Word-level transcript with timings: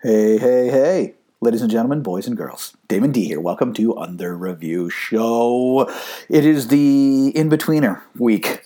Hey, 0.00 0.38
hey, 0.38 0.68
hey, 0.70 1.14
ladies 1.40 1.60
and 1.60 1.68
gentlemen, 1.68 2.02
boys 2.02 2.28
and 2.28 2.36
girls. 2.36 2.72
Damon 2.86 3.10
D 3.10 3.24
here. 3.24 3.40
Welcome 3.40 3.72
to 3.74 3.98
Under 3.98 4.36
Review 4.36 4.88
Show. 4.90 5.90
It 6.28 6.46
is 6.46 6.68
the 6.68 7.32
in 7.34 7.50
betweener 7.50 8.00
week 8.16 8.64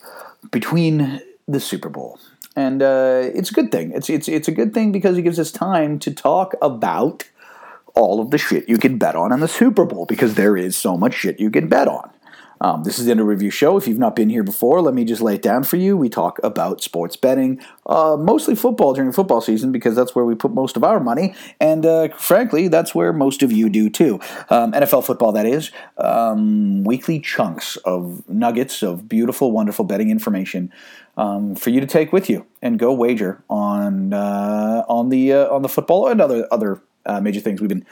between 0.51 1.23
the 1.49 1.59
Super 1.59 1.89
Bowl. 1.89 2.21
And 2.55 2.83
uh, 2.83 3.31
it's 3.35 3.51
a 3.51 3.55
good 3.55 3.73
thing. 3.73 3.93
It's, 3.93 4.11
it's, 4.11 4.29
it's 4.29 4.47
a 4.47 4.53
good 4.53 4.75
thing 4.75 4.93
because 4.93 5.17
it 5.17 5.23
gives 5.23 5.39
us 5.39 5.51
time 5.51 5.99
to 6.01 6.13
talk 6.13 6.53
about 6.61 7.25
all 7.95 8.21
of 8.21 8.31
the 8.31 8.37
shit 8.37 8.69
you 8.69 8.77
can 8.77 8.99
bet 8.99 9.17
on 9.17 9.33
in 9.33 9.41
the 9.41 9.49
Super 9.49 9.87
Bowl 9.87 10.05
because 10.05 10.35
there 10.35 10.55
is 10.55 10.77
so 10.77 10.99
much 10.99 11.15
shit 11.15 11.41
you 11.41 11.51
can 11.51 11.67
bet 11.67 11.89
on. 11.89 12.11
Um, 12.63 12.85
this 12.85 13.01
is 13.01 13.07
the 13.07 13.11
Under 13.11 13.25
Review 13.25 13.51
Show. 13.51 13.77
If 13.77 13.89
you've 13.89 13.99
not 13.99 14.15
been 14.15 14.31
here 14.31 14.45
before, 14.45 14.81
let 14.81 14.95
me 14.95 15.05
just 15.05 15.21
lay 15.21 15.35
it 15.35 15.43
down 15.43 15.65
for 15.65 15.77
you. 15.77 15.97
We 15.97 16.09
talk 16.09 16.39
about 16.45 16.81
sports 16.81 17.17
betting, 17.17 17.61
uh, 17.87 18.17
mostly 18.17 18.55
football 18.55 18.95
during 18.95 19.11
football 19.11 19.41
season 19.41 19.73
because 19.73 19.97
that's 19.97 20.15
where 20.15 20.25
we 20.25 20.37
put 20.37 20.53
most 20.53 20.77
of 20.77 20.85
our 20.85 21.01
money, 21.01 21.35
and 21.61 21.85
uh, 21.85 22.09
frankly, 22.17 22.69
that's 22.69 22.95
where 22.95 23.13
most 23.13 23.43
of 23.43 23.51
you 23.51 23.69
do 23.69 23.91
too. 23.91 24.21
Um, 24.49 24.71
NFL 24.73 25.05
football, 25.05 25.33
that 25.33 25.45
is. 25.45 25.73
Um, 25.99 26.85
weekly 26.85 27.19
chunks 27.19 27.77
of 27.79 28.23
nuggets 28.29 28.85
of 28.85 29.09
beautiful, 29.09 29.51
wonderful 29.51 29.85
betting 29.85 30.11
information 30.11 30.73
um, 31.17 31.57
for 31.57 31.71
you 31.71 31.81
to 31.81 31.87
take 31.87 32.13
with 32.13 32.31
you 32.31 32.47
and 32.63 32.79
go 32.79 32.93
wager 32.93 33.43
on 33.51 34.13
uh, 34.13 34.85
on 34.89 35.09
the 35.09 35.33
uh, 35.33 35.49
on 35.49 35.63
the 35.63 35.69
football 35.69 36.07
and 36.07 36.21
other 36.21 36.47
other 36.53 36.81
uh, 37.07 37.21
major 37.21 37.41
things 37.41 37.61
we've 37.61 37.69
been 37.69 37.85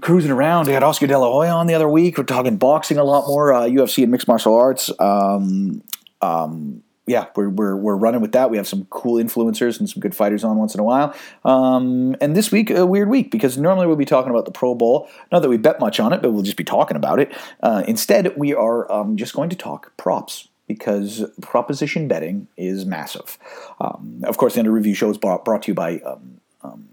cruising 0.00 0.30
around. 0.30 0.66
We 0.66 0.72
had 0.72 0.82
Oscar 0.82 1.06
De 1.06 1.18
La 1.18 1.30
Hoya 1.30 1.50
on 1.50 1.66
the 1.66 1.74
other 1.74 1.88
week. 1.88 2.18
We're 2.18 2.24
talking 2.24 2.56
boxing 2.56 2.98
a 2.98 3.04
lot 3.04 3.26
more, 3.26 3.52
uh, 3.52 3.62
UFC 3.62 4.02
and 4.02 4.12
mixed 4.12 4.28
martial 4.28 4.54
arts. 4.54 4.90
Um, 4.98 5.82
um, 6.20 6.82
yeah, 7.06 7.26
we're, 7.36 7.48
we're, 7.48 7.76
we're 7.76 7.96
running 7.96 8.20
with 8.20 8.32
that. 8.32 8.50
We 8.50 8.56
have 8.56 8.66
some 8.66 8.84
cool 8.86 9.22
influencers 9.22 9.78
and 9.78 9.88
some 9.88 10.00
good 10.00 10.14
fighters 10.14 10.42
on 10.42 10.56
once 10.56 10.74
in 10.74 10.80
a 10.80 10.84
while. 10.84 11.14
Um, 11.44 12.16
and 12.20 12.34
this 12.34 12.50
week, 12.50 12.68
a 12.70 12.84
weird 12.84 13.08
week 13.08 13.30
because 13.30 13.56
normally 13.56 13.86
we'll 13.86 13.96
be 13.96 14.04
talking 14.04 14.30
about 14.30 14.44
the 14.44 14.50
Pro 14.50 14.74
Bowl. 14.74 15.08
Not 15.30 15.42
that 15.42 15.48
we 15.48 15.56
bet 15.56 15.78
much 15.78 16.00
on 16.00 16.12
it, 16.12 16.20
but 16.20 16.32
we'll 16.32 16.42
just 16.42 16.56
be 16.56 16.64
talking 16.64 16.96
about 16.96 17.20
it. 17.20 17.32
Uh, 17.62 17.84
instead, 17.86 18.36
we 18.36 18.54
are 18.54 18.90
um, 18.90 19.16
just 19.16 19.34
going 19.34 19.50
to 19.50 19.56
talk 19.56 19.96
props 19.96 20.48
because 20.66 21.24
proposition 21.40 22.08
betting 22.08 22.48
is 22.56 22.84
massive. 22.84 23.38
Um, 23.80 24.22
of 24.24 24.36
course, 24.36 24.54
the 24.54 24.60
Under 24.60 24.72
Review 24.72 24.94
show 24.94 25.08
is 25.08 25.16
brought, 25.16 25.44
brought 25.44 25.62
to 25.62 25.68
you 25.70 25.74
by 25.74 26.00
um, 26.00 26.40
um, 26.64 26.88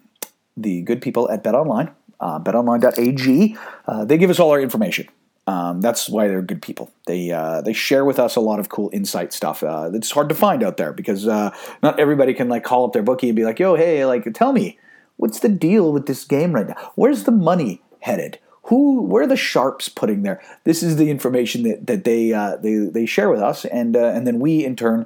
the 0.56 0.84
good 0.84 1.02
people 1.02 1.28
at 1.32 1.44
Bet 1.44 1.56
Online 1.56 1.90
uh, 2.20 2.40
betonline.ag. 2.40 3.58
Uh, 3.88 4.06
they 4.06 4.18
give 4.18 4.30
us 4.30 4.40
all 4.40 4.52
our 4.52 4.62
information. 4.62 5.08
Um, 5.46 5.82
that's 5.82 6.08
why 6.08 6.28
they're 6.28 6.42
good 6.42 6.62
people. 6.62 6.92
They 7.06 7.32
uh, 7.32 7.62
they 7.62 7.74
share 7.74 8.06
with 8.06 8.18
us 8.18 8.36
a 8.36 8.40
lot 8.40 8.60
of 8.60 8.70
cool 8.70 8.90
insight 8.94 9.34
stuff 9.34 9.62
uh, 9.62 9.90
that's 9.90 10.12
hard 10.12 10.30
to 10.30 10.36
find 10.36 10.64
out 10.64 10.78
there 10.78 10.94
because 10.94 11.28
uh, 11.28 11.54
not 11.82 12.00
everybody 12.00 12.34
can 12.34 12.48
like 12.48 12.64
call 12.64 12.86
up 12.86 12.94
their 12.94 13.04
bookie 13.04 13.28
and 13.28 13.36
be 13.36 13.44
like, 13.44 13.60
"Yo, 13.60 13.76
hey, 13.76 14.06
like, 14.06 14.26
tell 14.34 14.54
me 14.54 14.80
what's 15.18 15.40
the 15.40 15.50
deal 15.50 15.92
with 15.92 16.06
this 16.06 16.24
game 16.24 16.54
right 16.54 16.68
now? 16.68 16.92
Where's 16.96 17.26
the 17.26 17.32
money 17.32 17.82
headed? 18.00 18.40
Who, 18.68 19.02
where 19.02 19.24
are 19.24 19.28
the 19.28 19.36
sharps 19.36 19.90
putting 19.90 20.24
there?" 20.24 20.42
This 20.64 20.82
is 20.82 20.96
the 20.96 21.10
information 21.10 21.64
that 21.64 21.88
that 21.88 22.06
they 22.06 22.32
uh, 22.32 22.56
they 22.56 22.76
they 22.76 23.06
share 23.06 23.30
with 23.30 23.42
us, 23.42 23.66
and 23.66 23.98
uh, 23.98 24.14
and 24.16 24.26
then 24.26 24.40
we 24.40 24.64
in 24.64 24.78
turn 24.78 25.06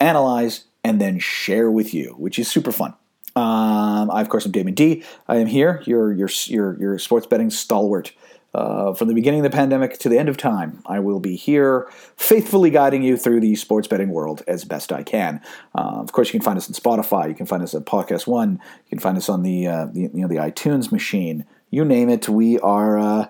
analyze 0.00 0.64
and 0.82 1.00
then 1.00 1.20
share 1.20 1.70
with 1.70 1.94
you, 1.94 2.14
which 2.18 2.40
is 2.40 2.50
super 2.50 2.72
fun. 2.72 2.94
Um, 3.40 4.10
I, 4.10 4.20
of 4.20 4.28
course, 4.28 4.44
am 4.44 4.52
Damon 4.52 4.74
D. 4.74 5.02
I 5.26 5.36
am 5.36 5.46
here, 5.46 5.82
your 5.86 6.12
your 6.12 6.28
your, 6.46 6.78
your 6.78 6.98
sports 6.98 7.26
betting 7.26 7.50
stalwart. 7.50 8.12
Uh, 8.52 8.92
from 8.92 9.06
the 9.06 9.14
beginning 9.14 9.38
of 9.40 9.44
the 9.44 9.56
pandemic 9.56 9.96
to 9.96 10.08
the 10.08 10.18
end 10.18 10.28
of 10.28 10.36
time, 10.36 10.82
I 10.84 10.98
will 10.98 11.20
be 11.20 11.36
here 11.36 11.88
faithfully 12.16 12.68
guiding 12.70 13.04
you 13.04 13.16
through 13.16 13.40
the 13.40 13.54
sports 13.54 13.86
betting 13.86 14.08
world 14.08 14.42
as 14.48 14.64
best 14.64 14.92
I 14.92 15.04
can. 15.04 15.40
Uh, 15.72 16.00
of 16.00 16.10
course, 16.10 16.28
you 16.28 16.40
can 16.40 16.44
find 16.44 16.58
us 16.58 16.68
on 16.68 16.74
Spotify. 16.74 17.28
You 17.28 17.34
can 17.36 17.46
find 17.46 17.62
us 17.62 17.74
at 17.74 17.84
Podcast 17.84 18.26
One. 18.26 18.60
You 18.84 18.90
can 18.90 18.98
find 18.98 19.16
us 19.16 19.28
on 19.28 19.44
the, 19.44 19.68
uh, 19.68 19.86
the 19.86 20.00
you 20.00 20.10
know 20.14 20.28
the 20.28 20.36
iTunes 20.36 20.90
machine. 20.90 21.46
You 21.70 21.84
name 21.84 22.10
it, 22.10 22.28
we 22.28 22.58
are 22.58 22.98
uh, 22.98 23.28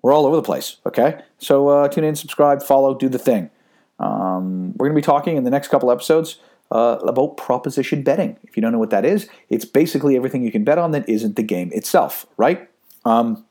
we're 0.00 0.12
all 0.12 0.26
over 0.26 0.36
the 0.36 0.42
place. 0.42 0.76
Okay, 0.86 1.20
so 1.38 1.68
uh, 1.68 1.88
tune 1.88 2.04
in, 2.04 2.14
subscribe, 2.14 2.62
follow, 2.62 2.94
do 2.94 3.08
the 3.08 3.18
thing. 3.18 3.50
Um, 3.98 4.72
we're 4.76 4.86
going 4.86 4.96
to 4.96 5.00
be 5.00 5.04
talking 5.04 5.36
in 5.36 5.44
the 5.44 5.50
next 5.50 5.68
couple 5.68 5.90
episodes 5.90 6.38
uh, 6.72 6.98
about 7.06 7.36
proposition 7.36 8.02
betting. 8.02 8.38
If 8.44 8.56
you 8.56 8.62
don't 8.62 8.72
know 8.72 8.78
what 8.78 8.90
that 8.90 9.04
is, 9.04 9.28
it's 9.48 9.64
basically 9.64 10.16
everything 10.16 10.42
you 10.42 10.50
can 10.50 10.64
bet 10.64 10.78
on 10.78 10.90
that 10.92 11.08
isn't 11.08 11.36
the 11.36 11.42
game 11.42 11.70
itself, 11.72 12.26
right? 12.36 12.68
Um, 13.04 13.44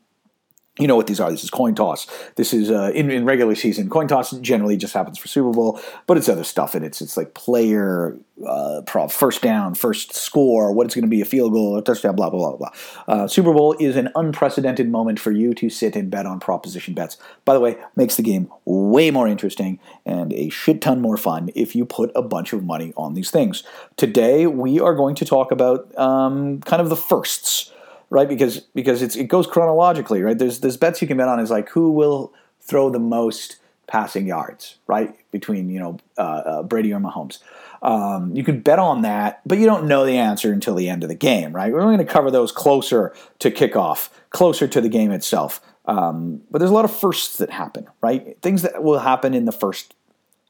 you 0.79 0.87
know 0.87 0.95
what 0.95 1.07
these 1.07 1.19
are. 1.19 1.29
This 1.29 1.43
is 1.43 1.49
coin 1.49 1.75
toss. 1.75 2.07
This 2.37 2.53
is 2.53 2.71
uh, 2.71 2.91
in, 2.95 3.11
in 3.11 3.25
regular 3.25 3.55
season. 3.55 3.89
Coin 3.89 4.07
toss 4.07 4.31
generally 4.37 4.77
just 4.77 4.93
happens 4.93 5.17
for 5.17 5.27
Super 5.27 5.51
Bowl, 5.51 5.81
but 6.07 6.15
it's 6.15 6.29
other 6.29 6.45
stuff, 6.45 6.75
and 6.75 6.85
it's 6.85 7.01
it's 7.01 7.17
like 7.17 7.33
player 7.33 8.17
uh, 8.47 8.81
prop, 8.87 9.11
first 9.11 9.41
down, 9.41 9.75
first 9.75 10.15
score, 10.15 10.71
what 10.71 10.85
it's 10.85 10.95
going 10.95 11.03
to 11.03 11.09
be, 11.09 11.19
a 11.19 11.25
field 11.25 11.51
goal, 11.51 11.77
a 11.77 11.83
touchdown, 11.83 12.15
blah 12.15 12.29
blah 12.29 12.55
blah 12.55 12.57
blah. 12.57 12.69
Uh, 13.13 13.27
Super 13.27 13.51
Bowl 13.51 13.75
is 13.81 13.97
an 13.97 14.09
unprecedented 14.15 14.89
moment 14.89 15.19
for 15.19 15.31
you 15.31 15.53
to 15.55 15.69
sit 15.69 15.97
and 15.97 16.09
bet 16.09 16.25
on 16.25 16.39
proposition 16.39 16.93
bets. 16.93 17.17
By 17.43 17.53
the 17.53 17.59
way, 17.59 17.75
makes 17.97 18.15
the 18.15 18.23
game 18.23 18.49
way 18.63 19.11
more 19.11 19.27
interesting 19.27 19.77
and 20.05 20.31
a 20.31 20.47
shit 20.47 20.79
ton 20.79 21.01
more 21.01 21.17
fun 21.17 21.49
if 21.53 21.75
you 21.75 21.83
put 21.85 22.13
a 22.15 22.21
bunch 22.21 22.53
of 22.53 22.63
money 22.63 22.93
on 22.95 23.13
these 23.13 23.29
things. 23.29 23.63
Today 23.97 24.47
we 24.47 24.79
are 24.79 24.95
going 24.95 25.15
to 25.15 25.25
talk 25.25 25.51
about 25.51 25.93
um, 25.99 26.61
kind 26.61 26.81
of 26.81 26.87
the 26.87 26.95
firsts 26.95 27.73
right? 28.11 28.29
Because 28.29 28.59
because 28.75 29.01
it's 29.01 29.15
it 29.15 29.27
goes 29.27 29.47
chronologically, 29.47 30.21
right? 30.21 30.37
There's 30.37 30.59
there's 30.59 30.77
bets 30.77 31.01
you 31.01 31.07
can 31.07 31.17
bet 31.17 31.27
on 31.27 31.39
is 31.39 31.49
like 31.49 31.69
who 31.69 31.91
will 31.91 32.31
throw 32.59 32.91
the 32.91 32.99
most 32.99 33.57
passing 33.87 34.27
yards, 34.27 34.77
right? 34.85 35.15
Between 35.31 35.69
you 35.71 35.79
know 35.79 35.97
uh, 36.19 36.21
uh, 36.21 36.63
Brady 36.63 36.93
or 36.93 36.99
Mahomes. 36.99 37.39
Um, 37.81 38.35
you 38.35 38.43
can 38.43 38.59
bet 38.61 38.77
on 38.77 39.01
that, 39.01 39.41
but 39.43 39.57
you 39.57 39.65
don't 39.65 39.87
know 39.87 40.05
the 40.05 40.17
answer 40.17 40.53
until 40.53 40.75
the 40.75 40.87
end 40.87 41.01
of 41.01 41.09
the 41.09 41.15
game, 41.15 41.51
right? 41.51 41.73
We're 41.73 41.81
going 41.81 41.97
to 41.97 42.05
cover 42.05 42.29
those 42.29 42.51
closer 42.51 43.11
to 43.39 43.49
kickoff, 43.49 44.09
closer 44.29 44.67
to 44.67 44.81
the 44.81 44.89
game 44.89 45.11
itself. 45.11 45.61
Um, 45.85 46.43
but 46.51 46.59
there's 46.59 46.69
a 46.69 46.75
lot 46.75 46.85
of 46.85 46.95
firsts 46.95 47.37
that 47.37 47.49
happen, 47.49 47.87
right? 47.99 48.39
Things 48.43 48.61
that 48.61 48.83
will 48.83 48.99
happen 48.99 49.33
in 49.33 49.45
the 49.45 49.51
first 49.51 49.95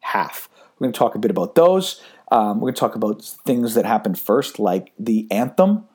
half. 0.02 0.50
We're 0.78 0.86
going 0.86 0.94
to 0.94 1.00
talk 1.00 1.16
a 1.16 1.20
bit 1.20 1.32
about 1.32 1.56
those. 1.56 2.02
Um, 2.32 2.60
we're 2.60 2.66
going 2.66 2.74
to 2.74 2.80
talk 2.82 2.96
about 2.96 3.24
things 3.46 3.76
that 3.76 3.86
happen 3.86 4.14
first, 4.14 4.60
like 4.60 4.92
the 5.00 5.26
anthem, 5.32 5.86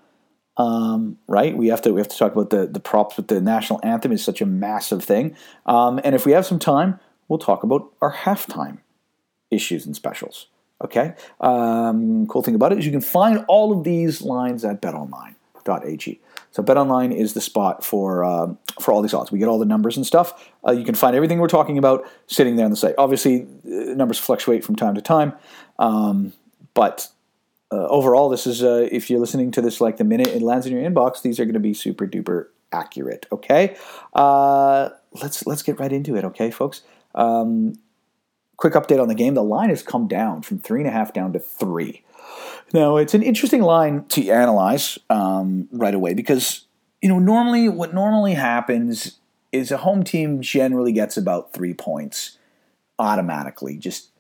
um, 0.57 1.19
right? 1.27 1.57
We 1.57 1.69
have 1.69 1.83
to 1.83 1.93
we 1.93 2.01
have 2.01 2.09
to 2.09 2.17
talk 2.17 2.33
about 2.33 2.51
the 2.51 2.67
the 2.67 2.81
props 2.81 3.17
with 3.17 3.29
the 3.29 3.41
national 3.41 3.81
anthem 3.83 4.13
is 4.13 4.25
such 4.25 4.41
a 4.41 4.47
massive 4.47 5.05
thing. 5.05 5.37
Um, 5.67 6.01
and 6.03 6.15
if 6.15 6.25
we 6.25 6.33
have 6.33 6.47
some 6.47 6.59
time, 6.59 6.99
we'll 7.29 7.39
talk 7.39 7.63
about 7.63 7.93
our 8.01 8.13
halftime 8.13 8.79
issues 9.51 9.87
and 9.87 9.95
specials. 9.95 10.47
Okay. 10.83 11.15
Um, 11.41 12.27
cool 12.27 12.43
thing 12.43 12.55
about 12.55 12.73
it 12.73 12.79
is 12.79 12.87
you 12.87 12.93
can 12.93 13.01
find 13.01 13.45
all 13.49 13.77
of 13.77 13.85
these 13.85 14.21
lines 14.21 14.65
at 14.65 14.83
BetOnline.ag. 14.83 16.21
So 16.51 16.63
BetOnline 16.63 17.15
is 17.15 17.35
the 17.35 17.41
spot 17.41 17.85
for 17.85 18.25
uh, 18.25 18.55
for 18.81 18.93
all 18.93 19.03
these 19.03 19.15
odds. 19.15 19.31
We 19.31 19.39
get 19.39 19.49
all 19.49 19.59
the 19.59 19.67
numbers 19.67 19.97
and 19.97 20.07
stuff. 20.07 20.51
Uh, 20.67 20.73
you 20.73 20.85
can 20.85 20.95
find 20.95 21.15
everything 21.15 21.39
we're 21.39 21.49
talking 21.49 21.77
about 21.77 22.07
sitting 22.27 22.57
there 22.57 22.65
on 22.65 22.71
the 22.71 22.77
site. 22.77 22.95
Obviously, 22.97 23.43
uh, 23.43 23.95
numbers 23.95 24.19
fluctuate 24.19 24.65
from 24.65 24.77
time 24.77 24.95
to 24.95 25.03
time, 25.03 25.35
um, 25.79 26.33
but 26.73 27.09
uh, 27.73 27.87
overall, 27.89 28.29
this 28.29 28.47
is 28.47 28.63
uh, 28.63 28.89
if 28.91 29.11
you're 29.11 29.21
listening 29.21 29.51
to 29.53 29.61
this 29.61 29.81
like 29.81 29.97
the 29.97 30.05
minute 30.05 30.29
it 30.29 30.43
lands 30.43 30.67
in 30.67 30.73
your 30.73 30.89
inbox, 30.89 31.23
these 31.23 31.41
are 31.41 31.45
going 31.45 31.55
to 31.55 31.61
be 31.61 31.75
super 31.75 32.07
duper 32.07 32.47
accurate. 32.73 33.27
Okay, 33.33 33.77
uh, 34.15 34.91
let's 35.21 35.47
let's 35.47 35.63
get 35.63 35.81
right 35.81 35.93
into 35.93 36.17
it. 36.17 36.25
Okay, 36.25 36.51
folks. 36.51 36.83
Um, 37.15 37.75
quick 38.57 38.75
update 38.75 39.01
on 39.01 39.09
the 39.09 39.15
game. 39.15 39.35
The 39.35 39.43
line 39.43 39.71
has 39.71 39.83
come 39.83 40.07
down 40.07 40.43
from 40.43 40.59
three 40.59 40.81
and 40.81 40.89
a 40.89 40.93
half 40.93 41.13
down 41.13 41.33
to 41.33 41.41
three. 41.41 42.05
Now 42.73 42.97
it's 42.97 43.15
an 43.15 43.23
interesting 43.23 43.63
line 43.63 44.05
to 44.09 44.29
analyze 44.31 44.99
um, 45.11 45.69
right 45.73 45.95
away 45.95 46.15
because 46.15 46.67
you 47.03 47.09
know 47.09 47.19
normally 47.19 47.69
what 47.69 47.95
normally 47.95 48.35
happens 48.35 49.19
is 49.53 49.71
a 49.71 49.79
home 49.79 50.05
team 50.05 50.41
generally 50.41 50.93
gets 50.93 51.17
about 51.17 51.53
three 51.53 51.75
points 51.75 52.39
automatically, 52.99 53.77
just 53.77 54.11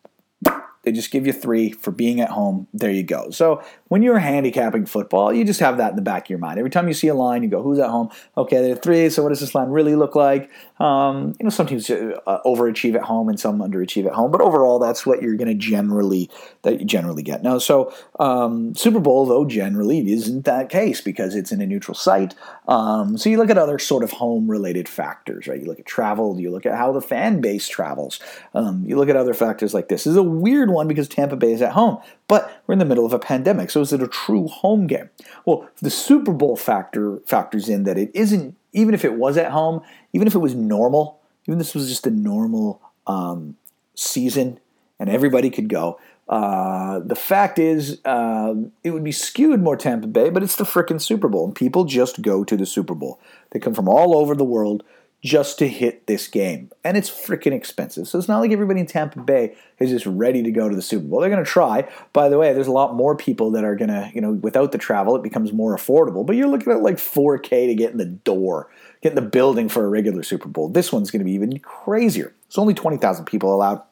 they 0.86 0.92
just 0.92 1.10
give 1.10 1.26
you 1.26 1.32
three 1.32 1.72
for 1.72 1.90
being 1.90 2.20
at 2.20 2.30
home. 2.30 2.68
There 2.72 2.92
you 2.92 3.02
go. 3.02 3.30
So 3.30 3.60
when 3.88 4.02
you're 4.02 4.18
handicapping 4.18 4.86
football, 4.86 5.32
you 5.32 5.44
just 5.44 5.60
have 5.60 5.78
that 5.78 5.90
in 5.90 5.96
the 5.96 6.02
back 6.02 6.26
of 6.26 6.30
your 6.30 6.38
mind. 6.38 6.58
Every 6.58 6.70
time 6.70 6.88
you 6.88 6.94
see 6.94 7.08
a 7.08 7.14
line, 7.14 7.42
you 7.42 7.48
go, 7.48 7.62
"Who's 7.62 7.78
at 7.78 7.90
home?" 7.90 8.10
Okay, 8.36 8.62
they're 8.62 8.76
three. 8.76 9.10
So 9.10 9.22
what 9.22 9.30
does 9.30 9.40
this 9.40 9.54
line 9.54 9.68
really 9.68 9.96
look 9.96 10.14
like? 10.14 10.50
Um, 10.78 11.34
you 11.38 11.44
know, 11.44 11.50
some 11.50 11.66
teams 11.66 11.88
uh, 11.90 12.40
overachieve 12.44 12.94
at 12.94 13.02
home 13.02 13.28
and 13.28 13.38
some 13.38 13.60
underachieve 13.60 14.06
at 14.06 14.12
home, 14.12 14.30
but 14.30 14.40
overall, 14.40 14.78
that's 14.78 15.06
what 15.06 15.22
you're 15.22 15.36
going 15.36 15.48
to 15.48 15.54
generally 15.54 16.30
that 16.62 16.80
you 16.80 16.86
generally 16.86 17.22
get. 17.22 17.42
Now, 17.42 17.58
so 17.58 17.92
um, 18.18 18.74
Super 18.74 19.00
Bowl 19.00 19.26
though 19.26 19.44
generally 19.44 20.10
isn't 20.12 20.44
that 20.44 20.68
case 20.68 21.00
because 21.00 21.34
it's 21.34 21.52
in 21.52 21.60
a 21.60 21.66
neutral 21.66 21.94
site. 21.94 22.34
Um, 22.68 23.16
so 23.16 23.30
you 23.30 23.38
look 23.38 23.50
at 23.50 23.58
other 23.58 23.78
sort 23.78 24.02
of 24.02 24.12
home 24.12 24.50
related 24.50 24.88
factors, 24.88 25.46
right? 25.46 25.60
You 25.60 25.66
look 25.66 25.78
at 25.78 25.86
travel, 25.86 26.38
you 26.40 26.50
look 26.50 26.66
at 26.66 26.76
how 26.76 26.92
the 26.92 27.00
fan 27.00 27.40
base 27.40 27.68
travels, 27.68 28.20
um, 28.54 28.84
you 28.86 28.96
look 28.96 29.08
at 29.08 29.16
other 29.16 29.34
factors 29.34 29.72
like 29.72 29.88
this. 29.88 30.04
this 30.04 30.10
is 30.10 30.16
a 30.16 30.22
weird 30.22 30.70
one 30.70 30.88
because 30.88 31.08
Tampa 31.08 31.36
Bay 31.36 31.52
is 31.52 31.62
at 31.62 31.72
home, 31.72 31.98
but 32.28 32.62
we're 32.66 32.72
in 32.72 32.78
the 32.78 32.84
middle 32.84 33.06
of 33.06 33.12
a 33.12 33.18
pandemic. 33.18 33.70
So 33.70 33.80
is 33.80 33.92
it 33.92 34.02
a 34.02 34.08
true 34.08 34.48
home 34.48 34.86
game? 34.86 35.10
Well, 35.44 35.68
the 35.80 35.90
Super 35.90 36.32
Bowl 36.32 36.56
factor 36.56 37.18
factors 37.26 37.68
in 37.68 37.84
that 37.84 37.98
it 37.98 38.10
isn't. 38.14 38.56
Even 38.72 38.94
if 38.94 39.04
it 39.04 39.14
was 39.14 39.36
at 39.36 39.52
home, 39.52 39.80
even 40.12 40.26
if 40.26 40.34
it 40.34 40.40
was 40.40 40.54
normal, 40.54 41.20
even 41.46 41.60
if 41.60 41.66
this 41.66 41.74
was 41.74 41.88
just 41.88 42.06
a 42.06 42.10
normal 42.10 42.80
um, 43.06 43.56
season 43.94 44.60
and 44.98 45.08
everybody 45.08 45.50
could 45.50 45.68
go, 45.68 45.98
Uh, 46.28 46.98
the 47.06 47.14
fact 47.14 47.56
is, 47.56 48.00
uh, 48.04 48.52
it 48.82 48.90
would 48.90 49.04
be 49.04 49.12
skewed 49.12 49.62
more 49.62 49.76
Tampa 49.76 50.08
Bay, 50.08 50.28
but 50.28 50.42
it's 50.42 50.56
the 50.56 50.64
frickin' 50.64 51.00
Super 51.00 51.28
Bowl, 51.28 51.44
and 51.44 51.54
people 51.54 51.84
just 51.84 52.20
go 52.20 52.42
to 52.42 52.56
the 52.56 52.66
Super 52.66 52.96
Bowl. 52.96 53.20
They 53.50 53.60
come 53.60 53.74
from 53.74 53.88
all 53.88 54.16
over 54.16 54.34
the 54.34 54.44
world 54.44 54.82
just 55.26 55.58
to 55.58 55.66
hit 55.66 56.06
this 56.06 56.28
game, 56.28 56.70
and 56.84 56.96
it's 56.96 57.10
freaking 57.10 57.52
expensive. 57.52 58.06
So 58.06 58.16
it's 58.16 58.28
not 58.28 58.38
like 58.38 58.52
everybody 58.52 58.78
in 58.78 58.86
Tampa 58.86 59.18
Bay 59.18 59.56
is 59.80 59.90
just 59.90 60.06
ready 60.06 60.40
to 60.44 60.52
go 60.52 60.68
to 60.68 60.76
the 60.76 60.80
Super 60.80 61.04
Bowl. 61.04 61.20
They're 61.20 61.28
going 61.28 61.44
to 61.44 61.50
try. 61.50 61.88
By 62.12 62.28
the 62.28 62.38
way, 62.38 62.52
there's 62.52 62.68
a 62.68 62.72
lot 62.72 62.94
more 62.94 63.16
people 63.16 63.50
that 63.50 63.64
are 63.64 63.74
going 63.74 63.88
to, 63.88 64.08
you 64.14 64.20
know, 64.20 64.34
without 64.34 64.70
the 64.70 64.78
travel, 64.78 65.16
it 65.16 65.24
becomes 65.24 65.52
more 65.52 65.76
affordable. 65.76 66.24
But 66.24 66.36
you're 66.36 66.46
looking 66.46 66.72
at 66.72 66.80
like 66.80 66.96
4K 66.96 67.66
to 67.66 67.74
get 67.74 67.90
in 67.90 67.98
the 67.98 68.04
door, 68.04 68.70
get 69.02 69.10
in 69.10 69.16
the 69.16 69.28
building 69.28 69.68
for 69.68 69.84
a 69.84 69.88
regular 69.88 70.22
Super 70.22 70.48
Bowl. 70.48 70.68
This 70.68 70.92
one's 70.92 71.10
going 71.10 71.20
to 71.20 71.24
be 71.24 71.32
even 71.32 71.58
crazier. 71.58 72.32
It's 72.46 72.56
only 72.56 72.74
20,000 72.74 73.24
people 73.24 73.52
allowed. 73.52 73.82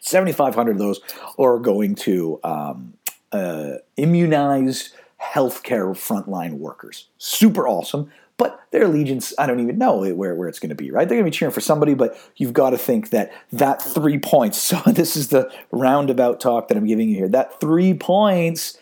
7,500 0.00 0.72
of 0.72 0.78
those 0.78 1.00
are 1.38 1.58
going 1.58 1.94
to 1.96 2.40
um, 2.42 2.94
uh, 3.32 3.72
immunized 3.98 4.94
healthcare 5.20 5.90
frontline 5.90 6.54
workers. 6.54 7.08
Super 7.18 7.68
awesome. 7.68 8.10
But 8.38 8.60
their 8.70 8.84
allegiance, 8.84 9.34
I 9.36 9.46
don't 9.46 9.60
even 9.60 9.78
know 9.78 9.98
where, 10.14 10.34
where 10.34 10.48
it's 10.48 10.60
going 10.60 10.70
to 10.70 10.76
be, 10.76 10.90
right? 10.90 11.06
They're 11.06 11.18
going 11.18 11.26
to 11.26 11.30
be 11.30 11.36
cheering 11.36 11.52
for 11.52 11.60
somebody, 11.60 11.94
but 11.94 12.16
you've 12.36 12.52
got 12.52 12.70
to 12.70 12.78
think 12.78 13.10
that 13.10 13.32
that 13.52 13.82
three 13.82 14.18
points, 14.18 14.58
so 14.62 14.80
this 14.86 15.16
is 15.16 15.28
the 15.28 15.52
roundabout 15.70 16.40
talk 16.40 16.68
that 16.68 16.76
I'm 16.76 16.86
giving 16.86 17.10
you 17.10 17.16
here, 17.16 17.28
that 17.28 17.60
three 17.60 17.92
points 17.92 18.78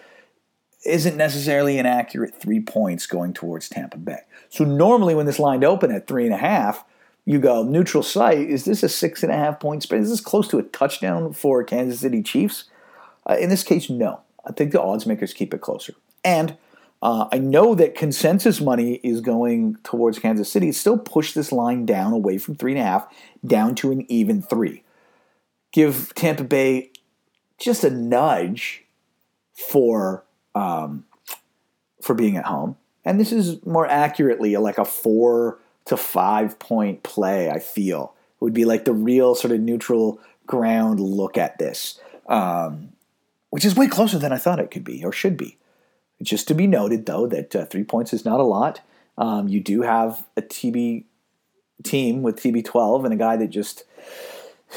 isn't 0.84 1.16
necessarily 1.16 1.78
an 1.78 1.86
accurate 1.86 2.38
three 2.40 2.60
points 2.60 3.06
going 3.06 3.32
towards 3.32 3.68
Tampa 3.68 3.98
Bay. 3.98 4.20
So 4.50 4.64
normally 4.64 5.14
when 5.14 5.26
this 5.26 5.40
lined 5.40 5.64
open 5.64 5.90
at 5.90 6.06
three 6.06 6.24
and 6.24 6.34
a 6.34 6.38
half, 6.38 6.84
you 7.24 7.40
go 7.40 7.64
neutral 7.64 8.04
site. 8.04 8.48
Is 8.48 8.64
this 8.66 8.84
a 8.84 8.88
six 8.88 9.22
and 9.22 9.32
a 9.32 9.36
half 9.36 9.58
point 9.58 9.82
spread? 9.82 10.02
Is 10.02 10.10
this 10.10 10.20
close 10.20 10.46
to 10.48 10.58
a 10.58 10.62
touchdown 10.62 11.32
for 11.32 11.64
Kansas 11.64 12.00
City 12.00 12.22
Chiefs? 12.22 12.64
Uh, 13.28 13.36
in 13.36 13.48
this 13.48 13.64
case, 13.64 13.90
no. 13.90 14.20
I 14.46 14.52
think 14.52 14.70
the 14.70 14.80
odds 14.80 15.06
makers 15.06 15.32
keep 15.32 15.52
it 15.52 15.60
closer. 15.60 15.94
And 16.24 16.56
uh, 17.06 17.28
I 17.30 17.38
know 17.38 17.76
that 17.76 17.94
consensus 17.94 18.60
money 18.60 18.94
is 18.94 19.20
going 19.20 19.76
towards 19.84 20.18
Kansas 20.18 20.50
City. 20.50 20.72
Still 20.72 20.98
push 20.98 21.34
this 21.34 21.52
line 21.52 21.86
down 21.86 22.12
away 22.12 22.36
from 22.36 22.56
three 22.56 22.72
and 22.72 22.80
a 22.80 22.84
half 22.84 23.06
down 23.46 23.76
to 23.76 23.92
an 23.92 24.10
even 24.10 24.42
three. 24.42 24.82
Give 25.70 26.12
Tampa 26.16 26.42
Bay 26.42 26.90
just 27.58 27.84
a 27.84 27.90
nudge 27.90 28.86
for 29.54 30.24
um, 30.56 31.04
for 32.02 32.12
being 32.16 32.36
at 32.38 32.46
home. 32.46 32.76
And 33.04 33.20
this 33.20 33.30
is 33.30 33.64
more 33.64 33.86
accurately 33.86 34.56
like 34.56 34.78
a 34.78 34.84
four 34.84 35.60
to 35.84 35.96
five 35.96 36.58
point 36.58 37.04
play, 37.04 37.50
I 37.50 37.60
feel. 37.60 38.14
It 38.16 38.40
would 38.40 38.52
be 38.52 38.64
like 38.64 38.84
the 38.84 38.92
real 38.92 39.36
sort 39.36 39.52
of 39.52 39.60
neutral 39.60 40.18
ground 40.44 40.98
look 40.98 41.38
at 41.38 41.56
this, 41.58 42.00
um, 42.28 42.88
which 43.50 43.64
is 43.64 43.76
way 43.76 43.86
closer 43.86 44.18
than 44.18 44.32
I 44.32 44.38
thought 44.38 44.58
it 44.58 44.72
could 44.72 44.82
be 44.82 45.04
or 45.04 45.12
should 45.12 45.36
be. 45.36 45.56
Just 46.22 46.48
to 46.48 46.54
be 46.54 46.66
noted, 46.66 47.06
though, 47.06 47.26
that 47.26 47.54
uh, 47.54 47.66
three 47.66 47.84
points 47.84 48.12
is 48.12 48.24
not 48.24 48.40
a 48.40 48.44
lot. 48.44 48.80
Um, 49.18 49.48
you 49.48 49.60
do 49.60 49.82
have 49.82 50.26
a 50.36 50.42
TB 50.42 51.04
team 51.82 52.22
with 52.22 52.36
TB12 52.36 53.04
and 53.04 53.14
a 53.14 53.16
guy 53.16 53.36
that 53.36 53.48
just 53.48 53.84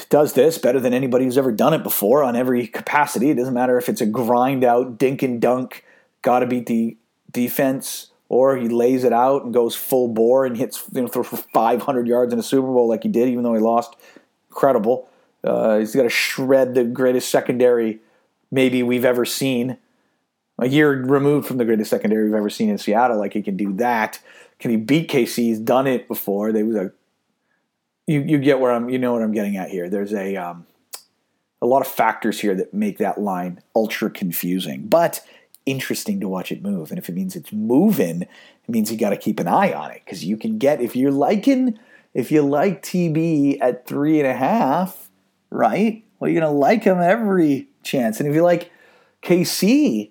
does 0.08 0.34
this 0.34 0.58
better 0.58 0.80
than 0.80 0.94
anybody 0.94 1.24
who's 1.24 1.38
ever 1.38 1.52
done 1.52 1.74
it 1.74 1.82
before 1.82 2.22
on 2.22 2.36
every 2.36 2.66
capacity. 2.66 3.30
It 3.30 3.36
doesn't 3.36 3.54
matter 3.54 3.78
if 3.78 3.88
it's 3.88 4.00
a 4.00 4.06
grind 4.06 4.64
out, 4.64 4.98
dink 4.98 5.22
and 5.22 5.40
dunk, 5.40 5.84
got 6.22 6.40
to 6.40 6.46
beat 6.46 6.66
the 6.66 6.96
defense 7.30 8.10
or 8.30 8.56
he 8.56 8.68
lays 8.68 9.04
it 9.04 9.12
out 9.12 9.44
and 9.44 9.52
goes 9.52 9.74
full 9.74 10.08
bore 10.08 10.46
and 10.46 10.56
hits 10.56 10.84
you 10.92 11.02
know 11.02 11.08
for 11.08 11.24
500 11.24 12.06
yards 12.06 12.32
in 12.32 12.38
a 12.38 12.42
Super 12.42 12.68
Bowl 12.68 12.88
like 12.88 13.02
he 13.02 13.08
did, 13.08 13.28
even 13.28 13.42
though 13.42 13.54
he 13.54 13.60
lost. 13.60 13.96
Incredible. 14.48 15.10
Uh, 15.42 15.78
he's 15.78 15.94
got 15.94 16.04
to 16.04 16.08
shred 16.08 16.74
the 16.74 16.84
greatest 16.84 17.30
secondary 17.30 17.98
maybe 18.50 18.82
we've 18.82 19.04
ever 19.04 19.24
seen. 19.24 19.76
A 20.60 20.68
year 20.68 21.02
removed 21.02 21.48
from 21.48 21.56
the 21.56 21.64
greatest 21.64 21.90
secondary 21.90 22.24
we've 22.24 22.34
ever 22.34 22.50
seen 22.50 22.68
in 22.68 22.78
Seattle, 22.78 23.18
like 23.18 23.32
he 23.32 23.42
can 23.42 23.56
do 23.56 23.72
that. 23.74 24.20
Can 24.58 24.70
he 24.70 24.76
beat 24.76 25.10
KC? 25.10 25.36
He's 25.36 25.58
done 25.58 25.86
it 25.86 26.06
before. 26.06 26.52
There 26.52 26.66
was 26.66 26.76
a 26.76 26.92
you 28.06 28.20
you 28.20 28.38
get 28.38 28.60
where 28.60 28.72
I'm 28.72 28.90
you 28.90 28.98
know 28.98 29.12
what 29.12 29.22
I'm 29.22 29.32
getting 29.32 29.56
at 29.56 29.70
here. 29.70 29.88
There's 29.88 30.12
a 30.12 30.36
um, 30.36 30.66
a 31.62 31.66
lot 31.66 31.80
of 31.80 31.88
factors 31.88 32.40
here 32.40 32.54
that 32.54 32.74
make 32.74 32.98
that 32.98 33.18
line 33.18 33.62
ultra 33.74 34.10
confusing, 34.10 34.86
but 34.86 35.20
interesting 35.64 36.20
to 36.20 36.28
watch 36.28 36.52
it 36.52 36.62
move. 36.62 36.90
And 36.90 36.98
if 36.98 37.08
it 37.08 37.14
means 37.14 37.36
it's 37.36 37.52
moving, 37.52 38.22
it 38.22 38.68
means 38.68 38.90
you 38.90 38.98
got 38.98 39.10
to 39.10 39.16
keep 39.16 39.40
an 39.40 39.48
eye 39.48 39.72
on 39.72 39.90
it 39.90 40.02
because 40.04 40.24
you 40.24 40.36
can 40.36 40.58
get 40.58 40.80
if 40.80 40.94
you're 40.94 41.10
liking 41.10 41.78
if 42.12 42.30
you 42.32 42.42
like 42.42 42.82
TB 42.82 43.58
at 43.60 43.86
three 43.86 44.18
and 44.18 44.28
a 44.28 44.34
half, 44.34 45.08
right? 45.50 46.04
Well, 46.18 46.30
you're 46.30 46.40
gonna 46.40 46.52
like 46.52 46.84
him 46.84 46.98
every 46.98 47.68
chance. 47.82 48.20
And 48.20 48.28
if 48.28 48.34
you 48.34 48.42
like 48.42 48.70
KC 49.22 50.10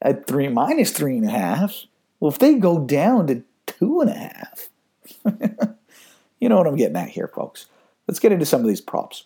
at 0.00 0.26
three 0.26 0.48
minus 0.48 0.92
three 0.92 1.16
and 1.16 1.26
a 1.26 1.30
half, 1.30 1.84
well, 2.20 2.30
if 2.30 2.38
they 2.38 2.54
go 2.54 2.84
down 2.84 3.26
to 3.28 3.42
two 3.66 4.00
and 4.00 4.10
a 4.10 4.14
half, 4.14 4.68
you 6.40 6.48
know 6.48 6.56
what 6.56 6.66
I'm 6.66 6.76
getting 6.76 6.96
at 6.96 7.08
here, 7.08 7.28
folks. 7.28 7.66
Let's 8.06 8.20
get 8.20 8.32
into 8.32 8.46
some 8.46 8.60
of 8.60 8.66
these 8.66 8.80
props. 8.80 9.24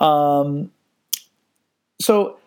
Um, 0.00 0.70
so 2.00 2.38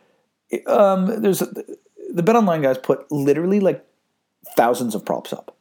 um, 0.68 1.22
there's 1.22 1.40
the 1.40 2.24
bet 2.24 2.36
online 2.36 2.62
guys 2.62 2.78
put 2.78 3.12
literally 3.12 3.60
like 3.60 3.86
thousands 4.56 4.96
of 4.96 5.06
props 5.06 5.34
up. 5.34 5.56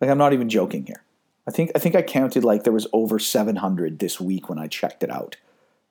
Like 0.00 0.10
I'm 0.10 0.18
not 0.18 0.32
even 0.32 0.48
joking 0.48 0.86
here. 0.86 1.02
I 1.46 1.50
think 1.50 1.70
I 1.74 1.78
think 1.78 1.94
I 1.94 2.02
counted 2.02 2.44
like 2.44 2.64
there 2.64 2.72
was 2.72 2.86
over 2.92 3.18
700 3.18 3.98
this 3.98 4.20
week 4.20 4.48
when 4.48 4.58
I 4.58 4.66
checked 4.66 5.02
it 5.02 5.10
out. 5.10 5.36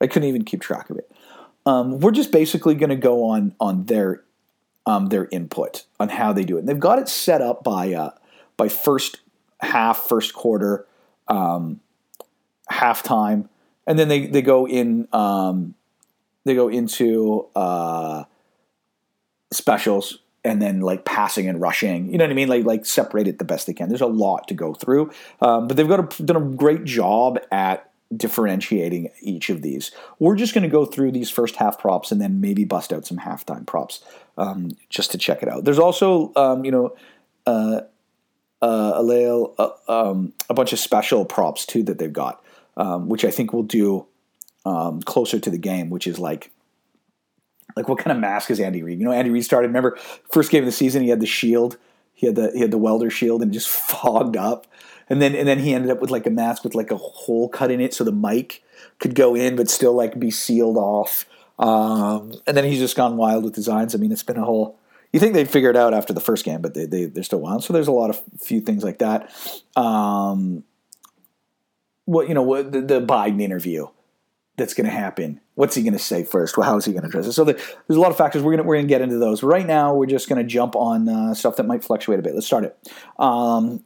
I 0.02 0.08
couldn't 0.08 0.30
even 0.30 0.44
keep 0.44 0.62
track 0.62 0.90
of 0.90 0.98
it. 0.98 1.12
Um, 1.66 2.00
we're 2.00 2.12
just 2.12 2.32
basically 2.32 2.76
going 2.76 2.90
to 2.90 2.96
go 2.96 3.24
on 3.30 3.56
on 3.60 3.86
their 3.86 4.24
um, 4.86 5.08
their 5.08 5.28
input 5.32 5.86
on 6.00 6.10
how 6.10 6.34
they 6.34 6.44
do 6.44 6.58
it. 6.58 6.62
And 6.62 6.68
they've 6.68 6.80
got 6.80 7.00
it 7.00 7.08
set 7.08 7.42
up 7.42 7.64
by 7.64 7.94
uh, 7.94 8.12
by 8.58 8.70
first 8.70 9.22
half, 9.62 9.98
first 9.98 10.34
quarter, 10.34 10.86
um, 11.28 11.80
halftime, 12.72 13.48
and 13.88 13.98
then 13.98 14.08
they 14.08 14.28
they 14.28 14.42
go 14.42 14.68
in 14.68 15.08
um, 15.14 15.76
they 16.46 16.56
go 16.56 16.68
into 16.68 17.48
uh, 17.56 18.26
specials 19.52 20.20
and 20.46 20.62
then 20.62 20.82
like 20.82 21.06
passing 21.06 21.48
and 21.48 21.62
rushing. 21.62 22.12
You 22.12 22.18
know 22.18 22.26
what 22.26 22.32
I 22.32 22.36
mean? 22.36 22.50
Like 22.50 22.66
like 22.66 22.86
separate 22.86 23.28
it 23.28 23.40
the 23.40 23.46
best 23.46 23.68
they 23.68 23.74
can. 23.74 23.90
There's 23.90 24.02
a 24.02 24.08
lot 24.08 24.48
to 24.50 24.54
go 24.54 24.74
through, 24.74 25.12
um, 25.42 25.68
but 25.68 25.78
they've 25.78 25.88
got 25.88 26.20
a, 26.20 26.24
done 26.24 26.36
a 26.36 26.56
great 26.56 26.84
job 26.84 27.40
at 27.52 27.90
differentiating 28.16 29.10
each 29.22 29.50
of 29.50 29.62
these. 29.62 29.92
We're 30.20 30.36
just 30.36 30.54
going 30.54 30.64
to 30.64 30.70
go 30.70 30.86
through 30.86 31.14
these 31.14 31.30
first 31.30 31.56
half 31.56 31.80
props 31.80 32.12
and 32.12 32.22
then 32.22 32.42
maybe 32.42 32.64
bust 32.64 32.94
out 32.94 33.06
some 33.06 33.18
halftime 33.18 33.66
props 33.66 34.04
um, 34.38 34.72
just 34.90 35.12
to 35.12 35.18
check 35.18 35.44
it 35.44 35.50
out. 35.50 35.66
There's 35.66 35.80
also 35.80 36.32
um, 36.36 36.66
you 36.66 36.72
know. 36.72 36.96
Uh, 37.46 37.82
uh, 38.62 39.04
a, 39.06 39.44
uh, 39.60 39.72
um, 39.90 40.32
a 40.50 40.54
bunch 40.54 40.72
of 40.72 40.80
special 40.80 41.26
props 41.26 41.66
too 41.66 41.84
that 41.84 42.00
they've 42.00 42.14
got, 42.14 42.42
um, 42.78 43.10
which 43.10 43.26
I 43.26 43.30
think 43.30 43.52
will 43.52 43.64
do 43.64 44.08
um, 44.66 45.02
closer 45.02 45.38
to 45.38 45.50
the 45.50 45.58
game, 45.58 45.90
which 45.90 46.08
is 46.08 46.18
like 46.18 46.50
like 47.76 47.88
what 47.90 47.98
kind 47.98 48.12
of 48.12 48.20
mask 48.20 48.52
is 48.52 48.60
Andy 48.60 48.84
Reid? 48.84 49.00
You 49.00 49.06
know, 49.06 49.12
Andy 49.12 49.32
Reid 49.32 49.44
started. 49.44 49.68
Remember, 49.68 49.98
first 50.32 50.52
game 50.52 50.64
of 50.64 50.66
the 50.66 50.72
season, 50.72 51.04
he 51.04 51.10
had 51.10 51.20
the 51.20 51.26
shield, 51.26 51.78
he 52.14 52.28
had 52.28 52.36
the 52.36 52.52
he 52.54 52.62
had 52.62 52.72
the 52.72 52.78
welder 52.78 53.10
shield, 53.10 53.42
and 53.42 53.52
just 53.52 53.68
fogged 53.90 54.38
up. 54.38 54.68
And 55.10 55.22
then 55.22 55.36
and 55.36 55.48
then 55.48 55.60
he 55.60 55.74
ended 55.74 55.92
up 55.92 56.00
with 56.00 56.12
like 56.12 56.26
a 56.26 56.32
mask 56.32 56.64
with 56.64 56.76
like 56.76 56.92
a 56.92 56.98
hole 56.98 57.50
cut 57.50 57.72
in 57.72 57.82
it, 57.82 57.94
so 57.94 58.04
the 58.04 58.12
mic 58.12 58.64
could 59.00 59.16
go 59.16 59.36
in 59.36 59.56
but 59.56 59.70
still 59.70 59.94
like 59.94 60.18
be 60.20 60.32
sealed 60.32 60.78
off. 60.78 61.26
Um, 61.64 62.34
and 62.46 62.58
then 62.58 62.66
he's 62.66 62.80
just 62.80 62.98
gone 62.98 63.16
wild 63.16 63.46
with 63.46 63.56
designs. 63.56 63.96
I 63.96 63.98
mean, 63.98 64.12
it's 64.12 64.24
been 64.24 64.38
a 64.38 64.44
whole. 64.44 64.78
You 65.14 65.20
think 65.20 65.34
they'd 65.34 65.50
figure 65.50 65.70
it 65.70 65.78
out 65.78 65.94
after 65.94 66.12
the 66.12 66.20
first 66.20 66.44
game, 66.44 66.62
but 66.62 66.74
they, 66.74 66.86
they 66.86 67.06
they're 67.06 67.24
still 67.24 67.40
wild. 67.40 67.64
So 67.64 67.72
there's 67.72 67.88
a 67.88 67.92
lot 67.92 68.10
of 68.10 68.22
few 68.40 68.60
things 68.60 68.84
like 68.84 69.00
that. 69.00 69.32
Um, 69.76 70.64
what 72.06 72.28
you 72.28 72.34
know, 72.34 72.42
what 72.42 72.72
the, 72.72 72.82
the 72.82 73.02
Biden 73.02 73.42
interview 73.42 73.88
that's 74.58 74.74
going 74.74 74.86
to 74.86 74.92
happen. 74.92 75.40
What's 75.56 75.76
he 75.76 75.84
going 75.84 75.94
to 75.94 76.00
say 76.00 76.24
first? 76.24 76.58
Well, 76.58 76.68
how 76.68 76.78
is 76.78 76.86
he 76.86 76.92
going 76.92 77.04
to 77.04 77.08
address 77.08 77.28
it? 77.28 77.34
So 77.34 77.44
the, 77.44 77.54
there's 77.54 77.98
a 77.98 78.02
lot 78.02 78.12
of 78.12 78.18
factors. 78.18 78.44
We're 78.44 78.56
going 78.56 78.68
we're 78.68 78.76
gonna 78.76 78.88
get 78.88 79.02
into 79.02 79.18
those. 79.18 79.42
Right 79.42 79.66
now, 79.66 79.94
we're 79.94 80.06
just 80.06 80.28
going 80.28 80.42
to 80.42 80.48
jump 80.48 80.76
on 80.76 81.08
uh, 81.08 81.34
stuff 81.34 81.56
that 81.56 81.66
might 81.66 81.84
fluctuate 81.84 82.20
a 82.20 82.24
bit. 82.24 82.34
Let's 82.34 82.46
start 82.46 82.66
it. 82.66 82.78
Um, 83.18 83.86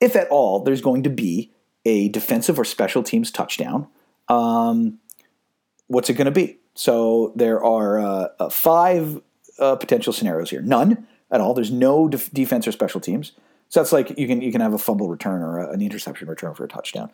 if 0.00 0.14
at 0.14 0.28
all, 0.28 0.60
there's 0.60 0.80
going 0.80 1.02
to 1.02 1.10
be 1.10 1.50
a 1.84 2.08
defensive 2.10 2.58
or 2.58 2.64
special 2.64 3.02
teams 3.02 3.30
touchdown. 3.30 3.88
Um, 4.28 4.98
what's 5.88 6.08
it 6.10 6.14
going 6.14 6.26
to 6.26 6.30
be? 6.30 6.58
So 6.78 7.32
there 7.34 7.62
are 7.64 7.98
uh, 7.98 8.28
uh, 8.38 8.48
five 8.50 9.20
uh, 9.58 9.74
potential 9.74 10.12
scenarios 10.12 10.50
here. 10.50 10.62
None 10.62 11.08
at 11.28 11.40
all. 11.40 11.52
There's 11.52 11.72
no 11.72 12.06
def- 12.06 12.30
defense 12.30 12.68
or 12.68 12.72
special 12.72 13.00
teams. 13.00 13.32
So 13.68 13.80
that's 13.80 13.90
like 13.90 14.16
you 14.16 14.28
can 14.28 14.40
you 14.40 14.52
can 14.52 14.60
have 14.60 14.74
a 14.74 14.78
fumble 14.78 15.08
return 15.08 15.42
or 15.42 15.58
a, 15.58 15.72
an 15.72 15.82
interception 15.82 16.28
return 16.28 16.54
for 16.54 16.64
a 16.64 16.68
touchdown. 16.68 17.10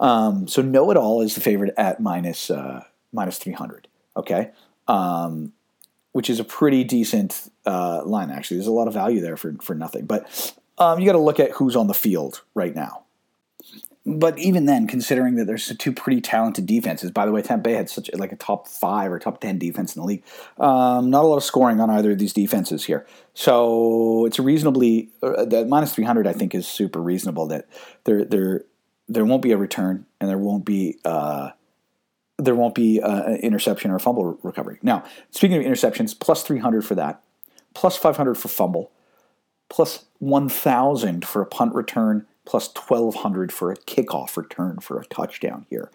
Um, 0.00 0.48
so 0.48 0.62
no 0.62 0.90
at 0.90 0.96
all 0.96 1.20
is 1.20 1.34
the 1.34 1.42
favorite 1.42 1.74
at 1.76 2.00
minus, 2.00 2.48
uh, 2.48 2.84
minus 3.12 3.36
300. 3.36 3.88
Okay. 4.16 4.52
Um, 4.88 5.52
which 6.12 6.30
is 6.30 6.40
a 6.40 6.44
pretty 6.44 6.82
decent 6.82 7.52
uh, 7.66 8.02
line, 8.06 8.30
actually. 8.30 8.56
There's 8.56 8.68
a 8.68 8.72
lot 8.72 8.88
of 8.88 8.94
value 8.94 9.20
there 9.20 9.36
for, 9.36 9.54
for 9.60 9.74
nothing. 9.74 10.06
But 10.06 10.56
um, 10.78 10.98
you 10.98 11.04
got 11.04 11.12
to 11.12 11.18
look 11.18 11.38
at 11.38 11.50
who's 11.50 11.76
on 11.76 11.88
the 11.88 11.94
field 11.94 12.40
right 12.54 12.74
now. 12.74 13.03
But 14.06 14.38
even 14.38 14.66
then, 14.66 14.86
considering 14.86 15.36
that 15.36 15.46
there's 15.46 15.74
two 15.78 15.92
pretty 15.92 16.20
talented 16.20 16.66
defenses. 16.66 17.10
By 17.10 17.24
the 17.24 17.32
way, 17.32 17.40
Tampa 17.40 17.70
Bay 17.70 17.74
had 17.74 17.88
such 17.88 18.10
like 18.12 18.32
a 18.32 18.36
top 18.36 18.68
five 18.68 19.10
or 19.10 19.18
top 19.18 19.40
ten 19.40 19.58
defense 19.58 19.96
in 19.96 20.02
the 20.02 20.06
league. 20.06 20.22
Um, 20.58 21.08
not 21.08 21.24
a 21.24 21.26
lot 21.26 21.36
of 21.36 21.44
scoring 21.44 21.80
on 21.80 21.88
either 21.88 22.12
of 22.12 22.18
these 22.18 22.34
defenses 22.34 22.84
here, 22.84 23.06
so 23.32 24.26
it's 24.26 24.38
reasonably 24.38 25.08
uh, 25.22 25.46
that 25.46 25.68
minus 25.68 25.94
three 25.94 26.04
hundred. 26.04 26.26
I 26.26 26.34
think 26.34 26.54
is 26.54 26.66
super 26.66 27.00
reasonable. 27.00 27.46
That 27.46 27.66
there 28.04 28.24
there 28.24 28.64
there 29.08 29.24
won't 29.24 29.42
be 29.42 29.52
a 29.52 29.56
return 29.56 30.04
and 30.20 30.28
there 30.28 30.38
won't 30.38 30.64
be. 30.64 30.98
Uh, 31.04 31.50
there 32.36 32.56
won't 32.56 32.74
be 32.74 33.00
uh, 33.00 33.22
an 33.22 33.36
interception 33.36 33.92
or 33.92 33.94
a 33.94 34.00
fumble 34.00 34.40
recovery. 34.42 34.78
Now, 34.82 35.04
speaking 35.30 35.56
of 35.56 35.62
interceptions, 35.62 36.18
plus 36.18 36.42
300 36.42 36.84
for 36.84 36.96
that, 36.96 37.22
plus 37.74 37.96
500 37.96 38.34
for 38.34 38.48
fumble, 38.48 38.90
plus 39.68 40.06
1,000 40.18 41.24
for 41.24 41.42
a 41.42 41.46
punt 41.46 41.76
return, 41.76 42.26
plus 42.44 42.68
1,200 42.74 43.52
for 43.52 43.72
a 43.72 43.76
kickoff 43.76 44.36
return 44.36 44.78
for 44.78 45.00
a 45.00 45.06
touchdown 45.06 45.66
here. 45.70 45.90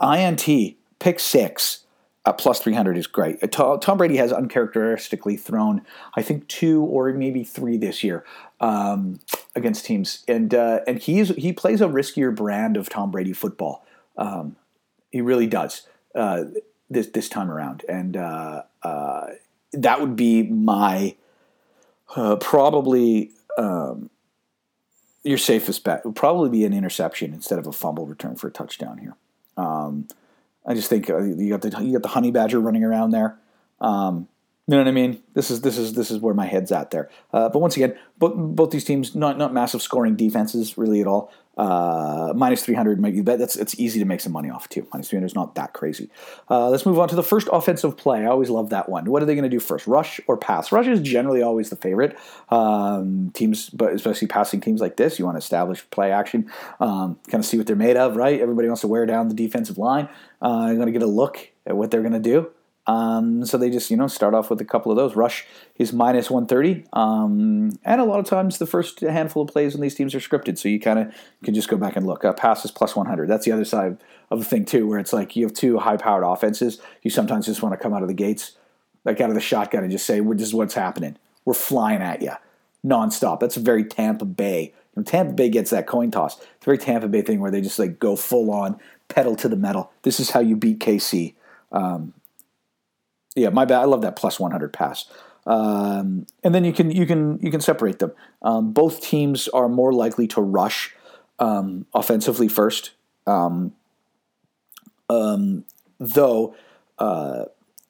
INT, 0.00 0.76
pick 0.98 1.20
six, 1.20 1.84
at 2.24 2.38
plus 2.38 2.60
300 2.60 2.96
is 2.96 3.06
great. 3.06 3.42
Uh, 3.42 3.76
Tom 3.78 3.98
Brady 3.98 4.16
has 4.16 4.32
uncharacteristically 4.32 5.36
thrown, 5.36 5.82
I 6.14 6.22
think, 6.22 6.46
two 6.46 6.82
or 6.82 7.12
maybe 7.12 7.42
three 7.42 7.76
this 7.76 8.04
year 8.04 8.24
um, 8.60 9.18
against 9.56 9.84
teams. 9.84 10.24
And, 10.28 10.54
uh, 10.54 10.80
and 10.86 10.98
he's, 10.98 11.30
he 11.30 11.52
plays 11.52 11.80
a 11.80 11.88
riskier 11.88 12.34
brand 12.34 12.76
of 12.76 12.88
Tom 12.88 13.10
Brady 13.10 13.32
football. 13.32 13.84
Um, 14.16 14.56
he 15.10 15.20
really 15.20 15.46
does 15.46 15.86
uh, 16.14 16.44
this 16.90 17.08
this 17.08 17.28
time 17.28 17.50
around, 17.50 17.84
and 17.88 18.16
uh, 18.16 18.62
uh, 18.82 19.26
that 19.72 20.00
would 20.00 20.16
be 20.16 20.42
my 20.42 21.14
uh, 22.16 22.36
probably 22.36 23.30
um, 23.58 24.10
your 25.22 25.38
safest 25.38 25.84
bet. 25.84 26.04
Would 26.04 26.16
probably 26.16 26.50
be 26.50 26.64
an 26.64 26.72
interception 26.72 27.32
instead 27.32 27.58
of 27.58 27.66
a 27.66 27.72
fumble 27.72 28.06
return 28.06 28.36
for 28.36 28.48
a 28.48 28.52
touchdown 28.52 28.98
here. 28.98 29.16
Um, 29.56 30.08
I 30.66 30.74
just 30.74 30.88
think 30.88 31.10
uh, 31.10 31.18
you 31.22 31.50
got 31.50 31.62
the 31.62 31.82
you 31.82 31.92
got 31.92 32.02
the 32.02 32.08
honey 32.08 32.30
badger 32.30 32.60
running 32.60 32.84
around 32.84 33.10
there. 33.10 33.38
Um, 33.80 34.28
you 34.66 34.72
know 34.76 34.78
what 34.78 34.88
I 34.88 34.92
mean? 34.92 35.22
This 35.34 35.50
is 35.50 35.62
this 35.62 35.76
is 35.76 35.94
this 35.94 36.10
is 36.10 36.20
where 36.20 36.34
my 36.34 36.46
head's 36.46 36.70
at 36.70 36.90
there. 36.92 37.10
Uh, 37.32 37.48
but 37.48 37.58
once 37.58 37.76
again, 37.76 37.96
both 38.18 38.34
both 38.36 38.70
these 38.70 38.84
teams 38.84 39.14
not 39.14 39.38
not 39.38 39.52
massive 39.52 39.82
scoring 39.82 40.14
defenses 40.14 40.78
really 40.78 41.00
at 41.00 41.06
all. 41.06 41.32
Uh, 41.56 42.32
minus 42.34 42.64
300 42.64 42.98
might 42.98 43.12
you 43.12 43.22
bet 43.22 43.38
that's 43.38 43.56
it's 43.56 43.78
easy 43.78 43.98
to 43.98 44.06
make 44.06 44.20
some 44.20 44.32
money 44.32 44.48
off 44.48 44.68
too. 44.68 44.86
Minus 44.92 45.10
300 45.10 45.26
is 45.26 45.34
not 45.34 45.54
that 45.54 45.74
crazy. 45.74 46.08
Uh, 46.48 46.70
let's 46.70 46.86
move 46.86 46.98
on 46.98 47.08
to 47.08 47.14
the 47.14 47.22
first 47.22 47.48
offensive 47.52 47.96
play. 47.96 48.22
I 48.22 48.26
always 48.26 48.48
love 48.48 48.70
that 48.70 48.88
one. 48.88 49.10
What 49.10 49.22
are 49.22 49.26
they 49.26 49.34
going 49.34 49.44
to 49.44 49.50
do 49.50 49.60
first 49.60 49.86
rush 49.86 50.20
or 50.26 50.36
pass? 50.36 50.72
Rush 50.72 50.86
is 50.86 51.00
generally 51.00 51.42
always 51.42 51.68
the 51.68 51.76
favorite. 51.76 52.16
Um, 52.48 53.30
teams 53.34 53.68
but 53.70 53.92
especially 53.92 54.28
passing 54.28 54.60
teams 54.60 54.80
like 54.80 54.96
this 54.96 55.18
you 55.18 55.24
want 55.24 55.34
to 55.34 55.40
establish 55.40 55.88
play 55.90 56.10
action 56.10 56.50
um, 56.80 57.18
kind 57.28 57.42
of 57.42 57.46
see 57.46 57.58
what 57.58 57.66
they're 57.66 57.76
made 57.76 57.96
of 57.96 58.16
right? 58.16 58.40
Everybody 58.40 58.68
wants 58.68 58.80
to 58.82 58.88
wear 58.88 59.04
down 59.06 59.28
the 59.28 59.34
defensive 59.34 59.78
line. 59.78 60.08
Uh, 60.40 60.64
you're 60.68 60.76
going 60.76 60.86
to 60.86 60.92
get 60.92 61.02
a 61.02 61.06
look 61.06 61.50
at 61.66 61.76
what 61.76 61.90
they're 61.90 62.02
going 62.02 62.12
to 62.12 62.18
do 62.18 62.50
um, 62.86 63.44
so 63.46 63.56
they 63.56 63.70
just 63.70 63.90
you 63.90 63.96
know 63.96 64.08
start 64.08 64.34
off 64.34 64.50
with 64.50 64.60
a 64.60 64.64
couple 64.64 64.90
of 64.90 64.96
those. 64.96 65.14
Rush 65.14 65.46
is 65.76 65.92
minus 65.92 66.30
130, 66.30 66.84
um, 66.92 67.70
and 67.84 68.00
a 68.00 68.04
lot 68.04 68.18
of 68.18 68.26
times 68.26 68.58
the 68.58 68.66
first 68.66 69.00
handful 69.00 69.42
of 69.42 69.48
plays 69.48 69.74
in 69.74 69.80
these 69.80 69.94
teams 69.94 70.14
are 70.14 70.20
scripted, 70.20 70.58
so 70.58 70.68
you 70.68 70.80
kind 70.80 70.98
of 70.98 71.14
can 71.44 71.54
just 71.54 71.68
go 71.68 71.76
back 71.76 71.94
and 71.94 72.06
look. 72.06 72.24
Uh, 72.24 72.32
passes 72.32 72.72
plus 72.72 72.96
100. 72.96 73.28
That's 73.28 73.44
the 73.44 73.52
other 73.52 73.64
side 73.64 73.98
of 74.30 74.40
the 74.40 74.44
thing 74.44 74.64
too, 74.64 74.88
where 74.88 74.98
it's 74.98 75.12
like 75.12 75.36
you 75.36 75.44
have 75.44 75.54
two 75.54 75.78
high-powered 75.78 76.24
offenses. 76.24 76.80
You 77.02 77.10
sometimes 77.10 77.46
just 77.46 77.62
want 77.62 77.72
to 77.72 77.80
come 77.80 77.94
out 77.94 78.02
of 78.02 78.08
the 78.08 78.14
gates, 78.14 78.52
like 79.04 79.20
out 79.20 79.28
of 79.28 79.36
the 79.36 79.40
shotgun, 79.40 79.84
and 79.84 79.92
just 79.92 80.06
say, 80.06 80.18
"This 80.18 80.48
is 80.48 80.54
what's 80.54 80.74
happening. 80.74 81.16
We're 81.44 81.54
flying 81.54 82.02
at 82.02 82.20
you 82.20 82.32
nonstop." 82.84 83.38
That's 83.38 83.56
a 83.56 83.60
very 83.60 83.84
Tampa 83.84 84.24
Bay. 84.24 84.74
When 84.94 85.04
Tampa 85.04 85.34
Bay 85.34 85.50
gets 85.50 85.70
that 85.70 85.86
coin 85.86 86.10
toss, 86.10 86.36
it's 86.36 86.62
a 86.62 86.64
very 86.64 86.78
Tampa 86.78 87.06
Bay 87.06 87.22
thing 87.22 87.38
where 87.38 87.52
they 87.52 87.60
just 87.60 87.78
like 87.78 88.00
go 88.00 88.16
full 88.16 88.50
on, 88.50 88.80
pedal 89.08 89.36
to 89.36 89.48
the 89.48 89.56
metal. 89.56 89.92
This 90.02 90.18
is 90.18 90.30
how 90.30 90.40
you 90.40 90.56
beat 90.56 90.80
KC. 90.80 91.34
Um, 91.70 92.12
yeah, 93.34 93.48
my 93.50 93.64
bad. 93.64 93.80
I 93.80 93.84
love 93.84 94.02
that 94.02 94.16
plus 94.16 94.38
100 94.38 94.72
pass. 94.72 95.06
Um, 95.46 96.26
and 96.44 96.54
then 96.54 96.64
you 96.64 96.72
can 96.72 96.90
you 96.90 97.06
can 97.06 97.38
you 97.40 97.50
can 97.50 97.60
separate 97.60 97.98
them. 97.98 98.12
Um, 98.42 98.72
both 98.72 99.00
teams 99.00 99.48
are 99.48 99.68
more 99.68 99.92
likely 99.92 100.28
to 100.28 100.40
rush 100.40 100.94
um, 101.38 101.86
offensively 101.94 102.48
first, 102.48 102.92
um, 103.26 103.72
um, 105.10 105.64
though 105.98 106.54
uh, 106.98 107.46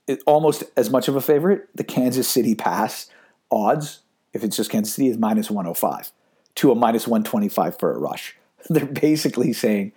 it, 0.07 0.23
almost 0.27 0.65
as 0.77 0.91
much 0.91 1.09
of 1.09 1.17
a 1.17 1.21
favorite. 1.21 1.69
The 1.75 1.85
Kansas 1.85 2.29
City 2.29 2.55
pass 2.55 3.11
odds, 3.51 4.01
if 4.33 4.43
it's 4.43 4.57
just 4.57 4.71
Kansas 4.71 4.95
City, 4.95 5.09
is 5.09 5.19
minus 5.19 5.51
105 5.51 6.11
to 6.55 6.73
a 6.73 6.75
minus 6.75 7.07
125 7.07 7.79
for 7.79 7.93
a 7.93 7.99
rush. 7.99 8.37
They're 8.71 8.87
basically 8.87 9.53
saying, 9.53 9.93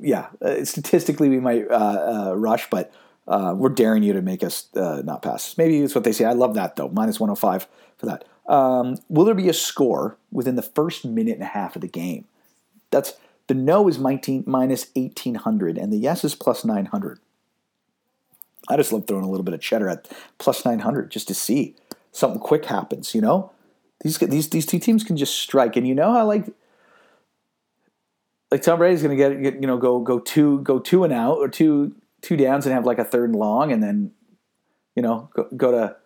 yeah, 0.00 0.28
uh, 0.42 0.64
statistically 0.64 1.28
we 1.28 1.38
might 1.38 1.70
uh, 1.70 2.30
uh 2.30 2.34
rush, 2.34 2.68
but 2.70 2.92
uh, 3.28 3.54
we're 3.54 3.68
daring 3.68 4.02
you 4.02 4.14
to 4.14 4.22
make 4.22 4.42
us 4.42 4.74
uh, 4.74 5.02
not 5.04 5.22
pass. 5.22 5.56
Maybe 5.58 5.80
it's 5.80 5.94
what 5.94 6.04
they 6.04 6.12
say. 6.12 6.24
I 6.24 6.32
love 6.32 6.54
that 6.54 6.76
though. 6.76 6.88
Minus 6.88 7.20
105 7.20 7.68
for 7.98 8.06
that. 8.06 8.24
Um, 8.46 8.96
will 9.10 9.26
there 9.26 9.34
be 9.34 9.50
a 9.50 9.54
score 9.54 10.16
within 10.32 10.56
the 10.56 10.62
first 10.62 11.04
minute 11.04 11.34
and 11.34 11.42
a 11.42 11.46
half 11.46 11.76
of 11.76 11.82
the 11.82 11.88
game? 11.88 12.24
That's 12.90 13.12
the 13.46 13.54
no 13.54 13.86
is 13.86 13.98
19, 13.98 14.44
minus 14.46 14.86
1800 14.94 15.76
and 15.76 15.92
the 15.92 15.98
yes 15.98 16.24
is 16.24 16.34
plus 16.34 16.64
900. 16.64 17.20
I 18.70 18.76
just 18.76 18.92
love 18.92 19.06
throwing 19.06 19.24
a 19.24 19.30
little 19.30 19.44
bit 19.44 19.54
of 19.54 19.60
cheddar 19.60 19.90
at 19.90 20.08
plus 20.38 20.64
900 20.64 21.10
just 21.10 21.28
to 21.28 21.34
see 21.34 21.76
something 22.12 22.40
quick 22.40 22.64
happens. 22.64 23.14
You 23.14 23.20
know, 23.20 23.52
these 24.00 24.18
these 24.18 24.48
these 24.48 24.66
two 24.66 24.78
teams 24.78 25.04
can 25.04 25.16
just 25.16 25.38
strike, 25.38 25.76
and 25.76 25.86
you 25.86 25.94
know 25.94 26.12
how 26.12 26.26
like 26.26 26.46
like 28.50 28.62
Tom 28.62 28.78
Brady's 28.78 29.02
going 29.02 29.16
to 29.16 29.22
get, 29.22 29.42
get 29.42 29.54
you 29.60 29.66
know 29.66 29.78
go 29.78 30.00
go 30.00 30.18
two 30.18 30.60
go 30.60 30.78
two 30.78 31.04
and 31.04 31.12
out 31.12 31.38
or 31.38 31.48
two 31.48 31.94
two 32.22 32.36
downs 32.36 32.66
and 32.66 32.74
have 32.74 32.86
like 32.86 32.98
a 32.98 33.04
third 33.04 33.30
and 33.30 33.38
long, 33.38 33.72
and 33.72 33.82
then 33.82 34.12
you 34.94 35.02
know 35.02 35.30
go, 35.34 35.48
go 35.56 35.70
to 35.70 35.96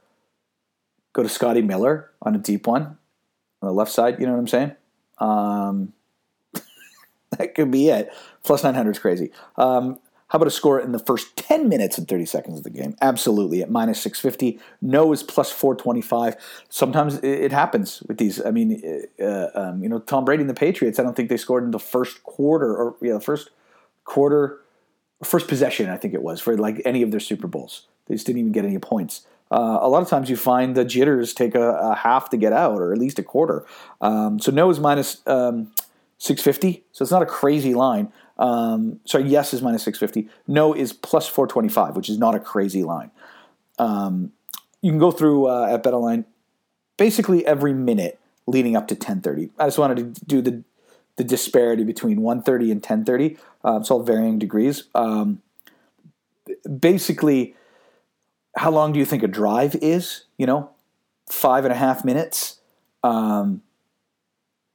go 1.12 1.22
to 1.22 1.28
Scotty 1.28 1.62
Miller 1.62 2.10
on 2.22 2.34
a 2.34 2.38
deep 2.38 2.66
one 2.66 2.98
on 3.60 3.68
the 3.68 3.72
left 3.72 3.92
side. 3.92 4.20
You 4.20 4.26
know 4.26 4.32
what 4.32 4.38
I'm 4.38 4.48
saying? 4.48 4.72
Um, 5.18 5.92
that 7.38 7.54
could 7.54 7.70
be 7.70 7.88
it. 7.88 8.12
Plus 8.42 8.64
900 8.64 8.90
is 8.90 8.98
crazy. 8.98 9.30
Um, 9.56 9.98
how 10.32 10.38
about 10.38 10.48
a 10.48 10.50
score 10.50 10.80
in 10.80 10.92
the 10.92 10.98
first 10.98 11.36
10 11.36 11.68
minutes 11.68 11.98
and 11.98 12.08
30 12.08 12.24
seconds 12.24 12.56
of 12.56 12.64
the 12.64 12.70
game? 12.70 12.96
Absolutely. 13.02 13.62
At 13.62 13.70
minus 13.70 14.00
650. 14.00 14.58
No 14.80 15.12
is 15.12 15.22
plus 15.22 15.52
425. 15.52 16.36
Sometimes 16.70 17.16
it, 17.16 17.52
happens 17.52 18.02
with 18.08 18.16
these. 18.16 18.42
I 18.42 18.50
mean, 18.50 18.82
uh, 19.22 19.48
um, 19.54 19.82
you 19.82 19.90
know, 19.90 19.98
Tom 19.98 20.24
Brady 20.24 20.40
and 20.40 20.48
the 20.48 20.54
Patriots, 20.54 20.98
I 20.98 21.02
don't 21.02 21.14
think 21.14 21.28
they 21.28 21.36
scored 21.36 21.64
in 21.64 21.70
the 21.70 21.78
first 21.78 22.22
quarter 22.22 22.74
or, 22.74 22.96
yeah, 23.02 23.12
the 23.12 23.20
first 23.20 23.50
quarter 24.04 24.61
first 25.24 25.48
possession, 25.48 25.88
I 25.88 25.96
think 25.96 26.14
it 26.14 26.22
was, 26.22 26.40
for 26.40 26.56
like 26.56 26.82
any 26.84 27.02
of 27.02 27.10
their 27.10 27.20
Super 27.20 27.46
Bowls. 27.46 27.86
They 28.06 28.14
just 28.14 28.26
didn't 28.26 28.40
even 28.40 28.52
get 28.52 28.64
any 28.64 28.78
points. 28.78 29.26
Uh, 29.50 29.78
a 29.82 29.88
lot 29.88 30.02
of 30.02 30.08
times 30.08 30.30
you 30.30 30.36
find 30.36 30.74
the 30.74 30.84
jitters 30.84 31.34
take 31.34 31.54
a, 31.54 31.72
a, 31.72 31.94
half 31.94 32.30
to 32.30 32.36
get 32.36 32.52
out, 32.52 32.80
or 32.80 32.92
at 32.92 32.98
least 32.98 33.18
a 33.18 33.22
quarter. 33.22 33.66
Um, 34.00 34.38
so 34.40 34.50
no 34.50 34.70
is 34.70 34.80
minus, 34.80 35.20
um, 35.26 35.72
650, 36.18 36.84
so 36.92 37.02
it's 37.02 37.10
not 37.10 37.22
a 37.22 37.26
crazy 37.26 37.74
line. 37.74 38.12
Um, 38.38 39.00
sorry, 39.04 39.24
yes 39.24 39.52
is 39.52 39.60
minus 39.60 39.82
650. 39.82 40.32
No 40.46 40.72
is 40.72 40.92
plus 40.92 41.26
425, 41.26 41.96
which 41.96 42.08
is 42.08 42.16
not 42.16 42.34
a 42.34 42.40
crazy 42.40 42.82
line. 42.82 43.10
Um, 43.78 44.32
you 44.80 44.90
can 44.90 44.98
go 44.98 45.10
through 45.10 45.48
uh, 45.48 45.66
at 45.66 45.82
BetOnline 45.82 46.24
basically 46.96 47.44
every 47.44 47.72
minute 47.72 48.20
leading 48.46 48.76
up 48.76 48.88
to 48.88 48.94
10:30. 48.94 49.50
I 49.58 49.66
just 49.66 49.78
wanted 49.78 50.14
to 50.14 50.24
do 50.24 50.40
the 50.40 50.62
the 51.16 51.24
disparity 51.24 51.84
between 51.84 52.22
130 52.22 52.70
and 52.70 52.78
1030. 52.78 53.36
Um, 53.64 53.82
it's 53.82 53.90
all 53.90 54.02
varying 54.02 54.38
degrees. 54.38 54.84
Um, 54.94 55.42
basically, 56.80 57.54
how 58.56 58.70
long 58.70 58.92
do 58.92 58.98
you 58.98 59.04
think 59.04 59.22
a 59.22 59.28
drive 59.28 59.74
is? 59.76 60.24
You 60.36 60.46
know, 60.46 60.70
five 61.30 61.64
and 61.64 61.72
a 61.72 61.76
half 61.76 62.04
minutes. 62.04 62.60
Um, 63.02 63.62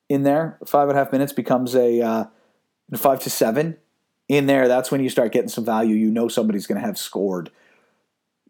in 0.09 0.23
there, 0.23 0.57
five 0.65 0.89
and 0.89 0.97
a 0.97 1.03
half 1.03 1.11
minutes 1.11 1.33
becomes 1.33 1.75
a 1.75 2.01
uh, 2.01 2.25
five 2.95 3.19
to 3.21 3.29
seven. 3.29 3.77
In 4.29 4.45
there, 4.45 4.67
that's 4.67 4.91
when 4.91 5.01
you 5.01 5.09
start 5.09 5.31
getting 5.31 5.49
some 5.49 5.65
value. 5.65 5.95
You 5.95 6.11
know 6.11 6.27
somebody's 6.27 6.67
going 6.67 6.79
to 6.79 6.85
have 6.85 6.97
scored. 6.97 7.49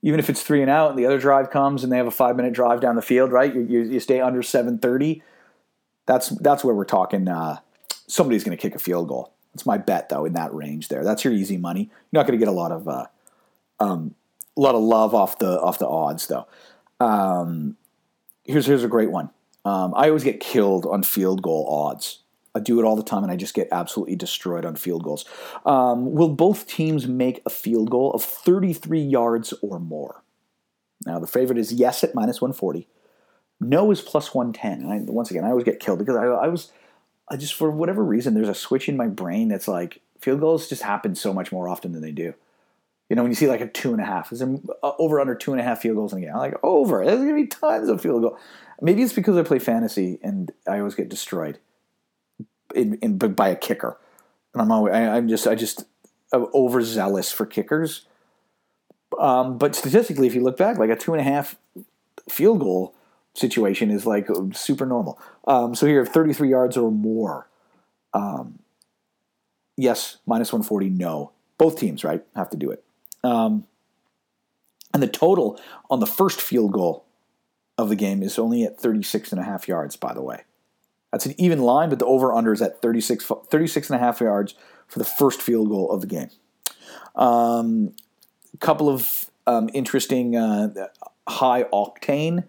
Even 0.02 0.20
if 0.20 0.30
it's 0.30 0.44
three 0.44 0.62
and 0.62 0.70
out, 0.70 0.92
and 0.92 1.00
the 1.00 1.06
other 1.06 1.20
drive 1.20 1.50
comes, 1.50 1.84
and 1.84 1.92
they 1.92 1.98
have 1.98 2.08
a 2.08 2.12
five 2.12 2.36
minute 2.36 2.54
drive 2.54 2.80
down 2.80 2.96
the 2.96 3.02
field, 3.02 3.32
right? 3.32 3.54
You, 3.54 3.62
you, 3.62 3.82
you 3.82 4.00
stay 4.00 4.22
under 4.22 4.44
seven 4.44 4.78
thirty. 4.78 5.24
That's 6.06 6.30
that's 6.30 6.64
where 6.64 6.76
we're 6.76 6.86
talking. 6.86 7.28
Uh, 7.28 7.58
somebody's 8.08 8.44
going 8.44 8.58
to 8.58 8.62
kick 8.62 8.76
a 8.76 8.80
field 8.80 9.08
goal. 9.08 9.34
That's 9.54 9.66
my 9.66 9.78
bet, 9.78 10.10
though, 10.10 10.26
in 10.26 10.34
that 10.34 10.54
range 10.54 10.88
there. 10.88 11.04
That's 11.04 11.24
your 11.24 11.34
easy 11.34 11.58
money. 11.58 11.90
You're 12.12 12.22
not 12.22 12.28
going 12.28 12.40
to 12.40 12.44
get 12.44 12.52
a 12.52 12.56
lot 12.56 12.72
of 12.72 12.88
uh, 12.88 13.06
um, 13.80 14.16
a 14.56 14.62
lot 14.62 14.76
of 14.76 14.82
love 14.82 15.14
off 15.14 15.40
the 15.40 15.60
off 15.60 15.80
the 15.80 15.88
odds, 15.88 16.28
though. 16.28 16.48
Um, 17.00 17.78
here's 18.44 18.66
here's 18.66 18.84
a 18.84 18.88
great 18.88 19.12
one. 19.12 19.30
Um, 19.66 19.94
I 19.96 20.08
always 20.08 20.24
get 20.24 20.40
killed 20.40 20.86
on 20.86 21.04
field 21.04 21.42
goal 21.42 21.68
odds. 21.70 22.20
I 22.56 22.60
do 22.60 22.80
it 22.80 22.86
all 22.86 22.96
the 22.96 23.04
time, 23.04 23.24
and 23.24 23.32
I 23.32 23.36
just 23.36 23.54
get 23.54 23.68
absolutely 23.72 24.16
destroyed 24.16 24.66
on 24.66 24.76
field 24.76 25.04
goals. 25.04 25.26
Um, 25.66 26.12
will 26.14 26.30
both 26.30 26.68
teams 26.68 27.08
make 27.08 27.42
a 27.46 27.50
field 27.50 27.92
goal 27.92 28.12
of 28.14 28.24
33 28.24 29.00
yards 29.00 29.54
or 29.62 29.80
more? 29.80 30.24
Now, 31.06 31.20
the 31.20 31.28
favorite 31.28 31.60
is 31.60 31.72
yes 31.72 32.04
at 32.04 32.16
minus 32.16 32.42
140. 32.42 32.88
No 33.60 33.92
is 33.92 34.02
plus 34.02 34.34
110. 34.34 34.82
And 34.82 34.92
I, 34.92 35.12
once 35.12 35.30
again, 35.30 35.44
I 35.44 35.50
always 35.50 35.66
get 35.66 35.80
killed 35.80 36.00
because 36.00 36.16
I, 36.16 36.26
I 36.26 36.48
was 36.48 36.72
I 37.30 37.38
just 37.38 37.54
for 37.54 37.70
whatever 37.70 38.04
reason 38.04 38.34
there's 38.34 38.50
a 38.50 38.56
switch 38.56 38.88
in 38.88 38.98
my 38.98 39.08
brain 39.08 39.50
that's 39.50 39.68
like 39.68 40.02
field 40.20 40.40
goals 40.40 40.70
just 40.70 40.82
happen 40.82 41.16
so 41.16 41.34
much 41.34 41.52
more 41.52 41.68
often 41.68 41.92
than 41.92 42.02
they 42.02 42.12
do. 42.12 42.34
You 43.10 43.16
know, 43.16 43.24
when 43.24 43.32
you 43.32 43.36
see 43.36 43.48
like 43.48 43.62
a 43.62 43.68
two 43.68 43.94
and 43.94 44.02
a 44.02 44.06
half, 44.06 44.32
is 44.32 44.40
there 44.40 44.54
uh, 44.84 44.92
over 45.00 45.20
under 45.20 45.36
two 45.36 45.52
and 45.52 45.62
a 45.62 45.64
half 45.64 45.82
field 45.82 45.96
goals 45.96 46.12
in 46.12 46.20
a 46.20 46.22
game? 46.22 46.32
I'm 46.32 46.40
like 46.40 46.56
over. 46.64 47.06
There's 47.06 47.20
gonna 47.20 47.34
be 47.34 47.48
tons 47.48 47.90
of 47.90 48.02
field 48.02 48.22
goal. 48.22 48.38
Maybe 48.82 49.02
it's 49.02 49.14
because 49.14 49.38
I 49.38 49.44
play 49.44 49.60
fantasy 49.60 50.20
and 50.22 50.52
I 50.68 50.80
always 50.80 50.96
get 50.96 51.10
destroyed 51.10 51.60
in, 52.76 52.96
in 52.96 53.18
by 53.18 53.50
a 53.50 53.56
kicker, 53.56 53.98
and 54.54 54.62
I'm 54.62 54.72
always 54.72 54.94
I, 54.94 55.18
am 55.18 55.30
just 55.30 55.48
I 55.48 55.56
just 55.56 55.86
I'm 56.34 56.48
overzealous 56.54 57.32
for 57.32 57.46
kickers. 57.46 58.06
Um, 59.18 59.58
but 59.58 59.74
statistically, 59.74 60.28
if 60.28 60.36
you 60.36 60.44
look 60.44 60.58
back, 60.58 60.78
like 60.78 60.90
a 60.90 60.96
two 60.96 61.14
and 61.14 61.22
a 61.22 61.24
half 61.24 61.56
field 62.30 62.60
goal 62.60 62.94
situation 63.38 63.92
is 63.92 64.06
like 64.06 64.28
super 64.54 64.86
normal. 64.86 65.20
Um, 65.46 65.76
so 65.76 65.86
here, 65.86 66.06
33 66.06 66.50
yards 66.50 66.76
or 66.76 66.92
more. 66.92 67.48
Um, 68.14 68.60
yes, 69.76 70.18
minus 70.26 70.52
140, 70.52 70.90
no. 70.90 71.32
Both 71.58 71.80
teams, 71.80 72.04
right, 72.04 72.24
have 72.36 72.50
to 72.50 72.58
do 72.58 72.72
it. 72.72 72.84
Um, 73.24 73.66
and 74.94 75.04
the 75.04 75.08
total 75.08 75.60
on 75.90 76.00
the 76.00 76.08
first 76.08 76.42
field 76.42 76.72
goal 76.72 77.06
of 77.78 77.90
the 77.90 77.96
game 77.96 78.24
is 78.24 78.40
only 78.40 78.64
at 78.64 78.80
36 78.80 79.32
and 79.32 79.40
a 79.40 79.44
half 79.44 79.68
yards, 79.68 79.96
by 79.96 80.14
the 80.14 80.22
way. 80.22 80.44
That's 81.12 81.26
an 81.26 81.36
even 81.38 81.60
line, 81.60 81.90
but 81.90 82.00
the 82.00 82.06
over 82.06 82.34
under 82.34 82.52
is 82.52 82.62
at 82.62 82.82
36, 82.82 83.32
36 83.50 83.90
and 83.90 83.96
a 83.96 84.04
half 84.04 84.20
yards 84.20 84.56
for 84.88 85.00
the 85.00 85.06
first 85.06 85.42
field 85.42 85.70
goal 85.70 85.92
of 85.92 86.02
the 86.02 86.08
game. 86.08 86.30
A 87.16 87.22
um, 87.22 87.94
couple 88.60 88.90
of 88.90 89.30
um, 89.46 89.70
interesting 89.74 90.36
uh, 90.36 90.70
high 91.28 91.64
octane 91.66 92.44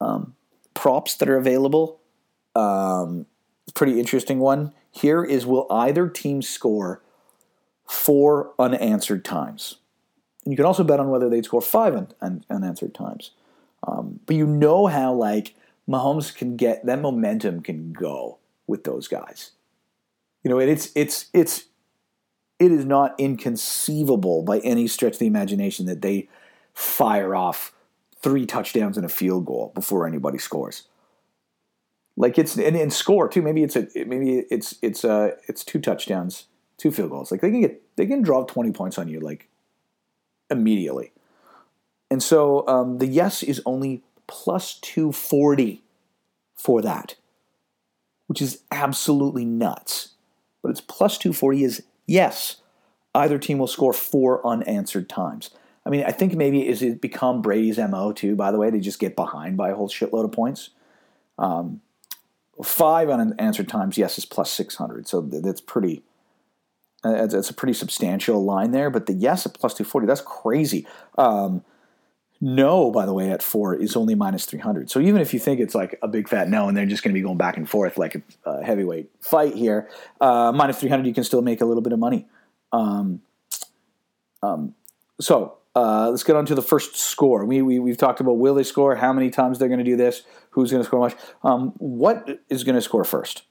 um, 0.00 0.34
props 0.74 1.14
that 1.16 1.28
are 1.28 1.36
available. 1.36 2.00
Um, 2.54 3.26
pretty 3.74 3.98
interesting 4.00 4.38
one 4.38 4.72
here 4.90 5.22
is 5.24 5.44
will 5.44 5.66
either 5.70 6.08
team 6.08 6.42
score 6.42 7.02
four 7.86 8.52
unanswered 8.58 9.24
times? 9.24 9.76
And 10.44 10.52
you 10.52 10.56
can 10.56 10.66
also 10.66 10.84
bet 10.84 11.00
on 11.00 11.10
whether 11.10 11.28
they'd 11.28 11.44
score 11.44 11.60
five 11.60 11.94
un- 11.94 12.12
un- 12.20 12.44
unanswered 12.48 12.94
times. 12.94 13.32
Um, 13.86 14.20
but 14.26 14.36
you 14.36 14.46
know 14.46 14.86
how 14.86 15.12
like 15.12 15.54
Mahomes 15.88 16.34
can 16.34 16.56
get 16.56 16.84
that 16.86 17.00
momentum 17.00 17.60
can 17.62 17.92
go 17.92 18.38
with 18.66 18.84
those 18.84 19.06
guys. 19.08 19.52
You 20.42 20.50
know, 20.50 20.58
it's 20.58 20.90
it's 20.94 21.26
it's 21.32 21.64
it 22.58 22.72
is 22.72 22.84
not 22.84 23.14
inconceivable 23.18 24.42
by 24.42 24.58
any 24.60 24.86
stretch 24.88 25.14
of 25.14 25.18
the 25.18 25.26
imagination 25.26 25.86
that 25.86 26.02
they 26.02 26.28
fire 26.72 27.34
off 27.34 27.72
three 28.26 28.44
touchdowns 28.44 28.96
and 28.96 29.06
a 29.06 29.08
field 29.08 29.46
goal 29.46 29.70
before 29.72 30.04
anybody 30.04 30.36
scores. 30.36 30.88
Like 32.16 32.40
it's 32.40 32.56
and, 32.56 32.74
and 32.74 32.92
score 32.92 33.28
too. 33.28 33.40
Maybe 33.40 33.62
it's 33.62 33.76
a 33.76 33.86
maybe 33.94 34.38
it's 34.50 34.74
it's 34.82 35.04
uh 35.04 35.36
it's 35.46 35.62
two 35.62 35.78
touchdowns, 35.78 36.46
two 36.76 36.90
field 36.90 37.10
goals. 37.10 37.30
Like 37.30 37.40
they 37.40 37.52
can 37.52 37.60
get 37.60 37.80
they 37.94 38.04
can 38.04 38.22
draw 38.22 38.44
twenty 38.44 38.72
points 38.72 38.98
on 38.98 39.06
you 39.06 39.20
like 39.20 39.48
immediately. 40.50 41.12
And 42.10 42.20
so 42.20 42.66
um, 42.66 42.98
the 42.98 43.06
yes 43.06 43.44
is 43.44 43.62
only 43.64 44.02
plus 44.26 44.74
two 44.80 45.12
forty 45.12 45.84
for 46.56 46.82
that, 46.82 47.14
which 48.26 48.42
is 48.42 48.62
absolutely 48.72 49.44
nuts. 49.44 50.14
But 50.62 50.70
it's 50.70 50.80
plus 50.80 51.16
two 51.16 51.32
forty 51.32 51.62
is 51.62 51.84
yes. 52.08 52.56
Either 53.14 53.38
team 53.38 53.58
will 53.58 53.68
score 53.68 53.92
four 53.92 54.44
unanswered 54.44 55.08
times. 55.08 55.50
I 55.86 55.88
mean, 55.88 56.04
I 56.04 56.10
think 56.10 56.34
maybe 56.34 56.66
is 56.66 56.82
it 56.82 57.00
become 57.00 57.40
Brady's 57.40 57.78
mo 57.78 58.12
too. 58.12 58.34
By 58.34 58.50
the 58.50 58.58
way, 58.58 58.70
to 58.70 58.80
just 58.80 58.98
get 58.98 59.14
behind 59.14 59.56
by 59.56 59.70
a 59.70 59.74
whole 59.76 59.88
shitload 59.88 60.24
of 60.24 60.32
points. 60.32 60.70
Um, 61.38 61.80
five 62.62 63.08
unanswered 63.08 63.68
times, 63.68 63.96
yes, 63.96 64.18
is 64.18 64.24
plus 64.24 64.50
six 64.50 64.74
hundred. 64.74 65.06
So 65.06 65.20
that's 65.20 65.60
pretty. 65.60 66.02
Uh, 67.04 67.26
that's 67.26 67.50
a 67.50 67.54
pretty 67.54 67.74
substantial 67.74 68.44
line 68.44 68.72
there. 68.72 68.90
But 68.90 69.06
the 69.06 69.12
yes 69.12 69.46
at 69.46 69.54
plus 69.54 69.74
two 69.74 69.84
forty, 69.84 70.08
that's 70.08 70.20
crazy. 70.20 70.86
Um, 71.16 71.62
no, 72.40 72.90
by 72.90 73.06
the 73.06 73.14
way, 73.14 73.30
at 73.30 73.42
four 73.42 73.74
is 73.74 73.96
only 73.96 74.14
minus 74.14 74.44
300. 74.44 74.90
So 74.90 75.00
even 75.00 75.22
if 75.22 75.32
you 75.32 75.40
think 75.40 75.58
it's 75.58 75.74
like 75.74 75.98
a 76.02 76.08
big 76.08 76.28
fat 76.28 76.50
no 76.50 76.68
and 76.68 76.76
they're 76.76 76.84
just 76.84 77.02
going 77.02 77.14
to 77.14 77.18
be 77.18 77.22
going 77.22 77.38
back 77.38 77.56
and 77.56 77.66
forth 77.66 77.96
like 77.96 78.22
a, 78.44 78.62
heavyweight 78.62 79.10
fight 79.22 79.54
here, 79.54 79.88
uh, 80.20 80.52
minus 80.54 80.78
300, 80.78 81.06
you 81.06 81.14
can 81.14 81.24
still 81.24 81.40
make 81.40 81.62
a 81.62 81.64
little 81.64 81.82
bit 81.82 81.94
of 81.94 81.98
money. 81.98 82.26
Um, 82.72 83.22
um, 84.42 84.74
so 85.18 85.56
uh, 85.76 86.08
let's 86.08 86.22
get 86.22 86.34
on 86.36 86.46
to 86.46 86.54
the 86.54 86.62
first 86.62 86.96
score. 86.96 87.44
We, 87.44 87.60
we, 87.60 87.78
we've 87.78 87.98
talked 87.98 88.20
about 88.20 88.38
will 88.38 88.54
they 88.54 88.62
score, 88.62 88.96
how 88.96 89.12
many 89.12 89.28
times 89.28 89.58
they're 89.58 89.68
going 89.68 89.78
to 89.78 89.84
do 89.84 89.94
this, 89.94 90.22
who's 90.50 90.70
going 90.70 90.82
to 90.82 90.86
score 90.86 91.00
much. 91.00 91.14
Um, 91.44 91.74
what 91.76 92.40
is 92.48 92.64
going 92.64 92.76
to 92.76 92.80
score 92.80 93.04
first, 93.04 93.42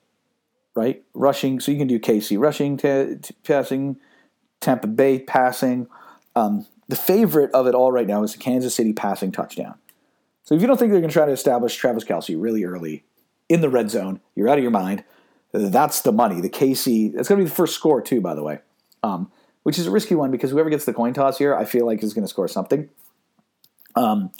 right? 0.73 1.03
Rushing, 1.13 1.59
so 1.59 1.71
you 1.71 1.77
can 1.77 1.87
do 1.87 1.99
KC 1.99 2.39
rushing, 2.39 2.77
t- 2.77 3.17
t- 3.21 3.35
passing, 3.43 3.97
Tampa 4.59 4.87
Bay 4.87 5.19
passing. 5.19 5.87
Um, 6.35 6.65
the 6.87 6.95
favorite 6.95 7.51
of 7.51 7.67
it 7.67 7.75
all 7.75 7.91
right 7.91 8.07
now 8.07 8.23
is 8.23 8.33
the 8.33 8.39
Kansas 8.39 8.73
City 8.73 8.91
passing 8.91 9.31
touchdown. 9.31 9.75
So 10.41 10.55
if 10.55 10.61
you 10.61 10.67
don't 10.67 10.77
think 10.77 10.91
they're 10.91 11.01
going 11.01 11.11
to 11.11 11.13
try 11.13 11.27
to 11.27 11.31
establish 11.31 11.75
Travis 11.75 12.03
Kelce 12.03 12.35
really 12.39 12.63
early 12.63 13.03
in 13.49 13.61
the 13.61 13.69
red 13.69 13.91
zone, 13.91 14.19
you're 14.33 14.49
out 14.49 14.57
of 14.57 14.63
your 14.63 14.71
mind. 14.71 15.03
That's 15.53 16.01
the 16.01 16.11
money. 16.11 16.41
The 16.41 16.49
KC, 16.49 17.13
that's 17.13 17.29
going 17.29 17.39
to 17.39 17.45
be 17.45 17.49
the 17.49 17.55
first 17.55 17.75
score 17.75 18.01
too, 18.01 18.19
by 18.19 18.33
the 18.33 18.43
way. 18.43 18.61
Um, 19.03 19.31
which 19.65 19.79
is 19.79 19.87
a 19.87 19.91
risky 19.91 20.13
one 20.13 20.29
because 20.29 20.51
whoever 20.51 20.69
gets 20.69 20.85
the 20.85 20.93
coin 20.93 21.11
toss 21.11 21.39
here, 21.39 21.55
I 21.55 21.65
feel 21.65 21.87
like 21.87 22.03
is 22.03 22.13
going 22.13 22.23
to 22.23 22.29
score 22.29 22.47
something. 22.47 22.87
Um, 23.95 24.31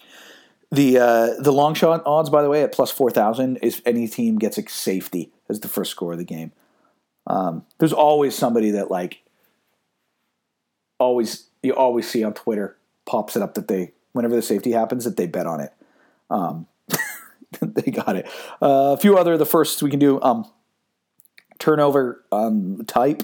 the 0.72 1.00
uh, 1.00 1.30
the 1.40 1.52
long 1.52 1.74
shot 1.74 2.04
odds, 2.06 2.30
by 2.30 2.44
the 2.44 2.50
way, 2.50 2.62
at 2.62 2.72
plus 2.72 2.92
four 2.92 3.10
thousand, 3.10 3.58
if 3.64 3.82
any 3.88 4.08
team 4.08 4.38
gets 4.38 4.60
a 4.60 4.70
safety 4.70 5.32
as 5.50 5.62
the 5.62 5.68
first 5.68 5.90
score 5.90 6.12
of 6.12 6.20
the 6.20 6.26
game. 6.26 6.52
Um, 7.26 7.66
there's 7.80 7.92
always 7.92 8.36
somebody 8.36 8.70
that 8.72 8.92
like 8.92 9.24
always 11.00 11.48
you 11.64 11.74
always 11.74 12.08
see 12.08 12.24
on 12.24 12.36
Twitter 12.36 12.78
pops 13.08 13.36
it 13.36 13.42
up 13.42 13.56
that 13.56 13.68
they 13.68 13.94
whenever 14.12 14.36
the 14.36 14.44
safety 14.44 14.74
happens 14.74 15.06
that 15.06 15.18
they 15.18 15.26
bet 15.26 15.48
on 15.48 15.60
it. 15.60 15.74
Um, 16.30 16.68
they 17.62 17.92
got 17.92 18.16
it. 18.16 18.28
Uh, 18.62 18.94
a 18.94 18.98
few 18.98 19.18
other 19.18 19.40
the 19.40 19.46
first 19.46 19.82
we 19.82 19.90
can 19.90 20.00
do 20.00 20.22
um, 20.22 20.46
turnover 21.58 22.24
um, 22.32 22.86
type 22.86 23.24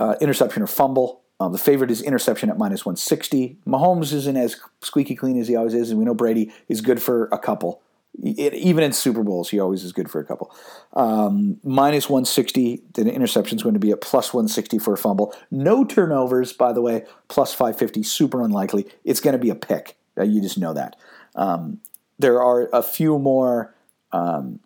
uh, 0.00 0.16
interception 0.20 0.62
or 0.62 0.66
fumble. 0.66 1.20
Um, 1.38 1.52
the 1.52 1.58
favorite 1.58 1.90
is 1.90 2.02
interception 2.02 2.50
at 2.50 2.58
minus 2.58 2.84
160. 2.84 3.58
Mahomes 3.66 4.12
isn't 4.12 4.36
as 4.36 4.60
squeaky 4.80 5.14
clean 5.14 5.38
as 5.38 5.46
he 5.46 5.56
always 5.56 5.74
is, 5.74 5.90
and 5.90 5.98
we 5.98 6.04
know 6.04 6.14
Brady 6.14 6.52
is 6.68 6.80
good 6.80 7.00
for 7.00 7.28
a 7.30 7.38
couple. 7.38 7.80
It, 8.22 8.54
even 8.54 8.82
in 8.82 8.92
Super 8.92 9.22
Bowls, 9.22 9.50
he 9.50 9.60
always 9.60 9.84
is 9.84 9.92
good 9.92 10.10
for 10.10 10.20
a 10.20 10.24
couple. 10.24 10.52
Um, 10.94 11.60
minus 11.62 12.08
160, 12.08 12.82
the 12.94 13.12
interception 13.12 13.56
is 13.56 13.62
going 13.62 13.74
to 13.74 13.80
be 13.80 13.92
at 13.92 14.00
plus 14.00 14.34
160 14.34 14.78
for 14.78 14.94
a 14.94 14.98
fumble. 14.98 15.34
No 15.50 15.84
turnovers, 15.84 16.52
by 16.52 16.72
the 16.72 16.82
way, 16.82 17.04
plus 17.28 17.52
550, 17.52 18.02
super 18.02 18.42
unlikely. 18.42 18.86
It's 19.04 19.20
going 19.20 19.32
to 19.32 19.38
be 19.38 19.50
a 19.50 19.54
pick. 19.54 19.96
Uh, 20.18 20.24
you 20.24 20.40
just 20.40 20.58
know 20.58 20.74
that. 20.74 20.96
Um, 21.36 21.80
there 22.18 22.42
are 22.42 22.68
a 22.72 22.82
few 22.82 23.18
more 23.18 23.74
um, 24.12 24.60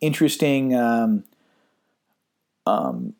interesting 0.00 0.74
um, 0.74 1.24
um, 2.66 3.14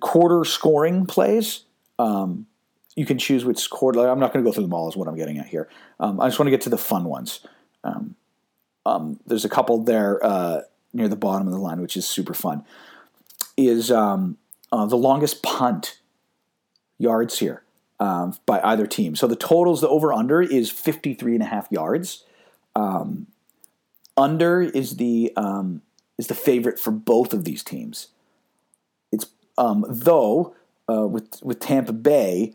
quarter 0.00 0.44
scoring 0.44 1.06
plays. 1.06 1.64
Um, 1.98 2.46
you 2.94 3.04
can 3.04 3.18
choose 3.18 3.44
which 3.44 3.68
quarter. 3.68 4.00
I'm 4.08 4.18
not 4.18 4.32
going 4.32 4.44
to 4.44 4.48
go 4.48 4.52
through 4.52 4.64
them 4.64 4.74
all. 4.74 4.88
Is 4.88 4.96
what 4.96 5.08
I'm 5.08 5.16
getting 5.16 5.38
at 5.38 5.46
here. 5.46 5.68
Um, 6.00 6.20
I 6.20 6.28
just 6.28 6.38
want 6.38 6.46
to 6.46 6.50
get 6.50 6.62
to 6.62 6.70
the 6.70 6.78
fun 6.78 7.04
ones. 7.04 7.40
Um, 7.84 8.16
um, 8.84 9.20
there's 9.26 9.44
a 9.44 9.48
couple 9.48 9.82
there 9.82 10.24
uh, 10.24 10.62
near 10.92 11.08
the 11.08 11.16
bottom 11.16 11.46
of 11.46 11.52
the 11.52 11.58
line, 11.58 11.80
which 11.80 11.96
is 11.96 12.06
super 12.06 12.34
fun. 12.34 12.64
Is 13.56 13.90
um, 13.90 14.38
uh, 14.72 14.86
the 14.86 14.96
longest 14.96 15.42
punt 15.42 15.98
yards 16.98 17.38
here 17.38 17.62
um, 18.00 18.34
by 18.46 18.60
either 18.62 18.86
team. 18.86 19.14
So 19.16 19.26
the 19.26 19.36
totals, 19.36 19.80
the 19.80 19.88
over 19.88 20.12
under 20.12 20.40
is 20.42 20.70
53 20.70 21.34
and 21.34 21.42
a 21.42 21.46
half 21.46 21.68
yards. 21.70 22.24
Under 24.18 24.62
is 24.62 24.96
the 24.96 25.32
is 26.18 26.28
the 26.28 26.34
favorite 26.34 26.78
for 26.78 26.90
both 26.90 27.34
of 27.34 27.44
these 27.44 27.62
teams. 27.62 28.08
Um, 29.58 29.84
though 29.88 30.54
uh, 30.88 31.06
with 31.06 31.40
with 31.42 31.60
Tampa 31.60 31.92
Bay, 31.92 32.54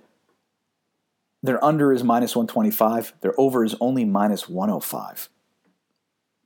their 1.44 1.64
under 1.64 1.92
is 1.92 2.04
minus 2.04 2.36
125. 2.36 3.14
Their 3.22 3.34
over 3.40 3.64
is 3.64 3.76
only 3.80 4.06
minus 4.06 4.48
105. 4.48 5.30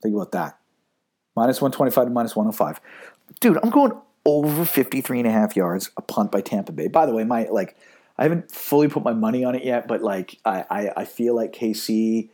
Think 0.02 0.14
about 0.14 0.32
that. 0.32 0.58
Minus 1.34 1.60
125 1.60 2.06
to 2.06 2.10
minus 2.10 2.34
105. 2.34 2.80
Dude, 3.40 3.58
I'm 3.62 3.70
going 3.70 3.92
over 4.24 4.64
53 4.64 5.20
and 5.20 5.28
a 5.28 5.30
half 5.30 5.56
yards, 5.56 5.90
a 5.96 6.02
punt 6.02 6.32
by 6.32 6.40
Tampa 6.40 6.72
Bay. 6.72 6.88
By 6.88 7.06
the 7.06 7.12
way, 7.12 7.24
my 7.24 7.44
like 7.44 7.76
I 8.18 8.22
haven't 8.22 8.50
fully 8.50 8.88
put 8.88 9.04
my 9.04 9.12
money 9.12 9.44
on 9.44 9.54
it 9.54 9.64
yet, 9.64 9.86
but 9.86 10.02
like 10.02 10.38
I, 10.44 10.64
I, 10.70 10.90
I 10.98 11.04
feel 11.04 11.34
like 11.34 11.52
KC 11.52 12.30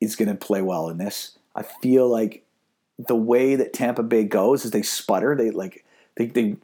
is 0.00 0.16
gonna 0.16 0.36
play 0.36 0.62
well 0.62 0.88
in 0.88 0.98
this. 0.98 1.38
I 1.54 1.62
feel 1.62 2.08
like 2.08 2.44
the 2.98 3.16
way 3.16 3.56
that 3.56 3.72
Tampa 3.72 4.02
Bay 4.02 4.24
goes 4.24 4.64
is 4.64 4.70
they 4.70 4.82
sputter. 4.82 5.34
They 5.34 5.50
like 5.50 5.84
they, 6.16 6.26
they 6.26 6.56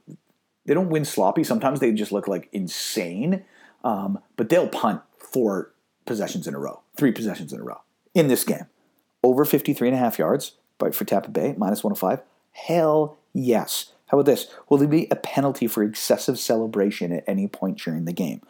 they 0.66 0.74
don't 0.74 0.90
win 0.90 1.04
sloppy. 1.04 1.44
Sometimes 1.44 1.80
they 1.80 1.92
just 1.92 2.12
look 2.12 2.28
like 2.28 2.48
insane, 2.52 3.44
um, 3.82 4.18
but 4.36 4.48
they'll 4.48 4.68
punt 4.68 5.02
four 5.18 5.72
possessions 6.06 6.46
in 6.46 6.54
a 6.54 6.58
row, 6.58 6.82
three 6.96 7.12
possessions 7.12 7.52
in 7.52 7.60
a 7.60 7.64
row 7.64 7.80
in 8.14 8.28
this 8.28 8.44
game. 8.44 8.66
Over 9.22 9.44
53 9.44 9.88
and 9.88 9.96
a 9.96 10.00
half 10.00 10.18
yards 10.18 10.52
for 10.92 11.04
Tampa 11.04 11.30
Bay, 11.30 11.54
minus 11.56 11.82
105. 11.82 12.20
Hell 12.52 13.16
Yes. 13.34 13.92
How 14.06 14.18
about 14.18 14.26
this? 14.26 14.46
Will 14.68 14.78
there 14.78 14.88
be 14.88 15.08
a 15.10 15.16
penalty 15.16 15.66
for 15.66 15.82
excessive 15.82 16.38
celebration 16.38 17.12
at 17.12 17.24
any 17.26 17.48
point 17.48 17.78
during 17.78 18.04
the 18.04 18.12
game? 18.12 18.40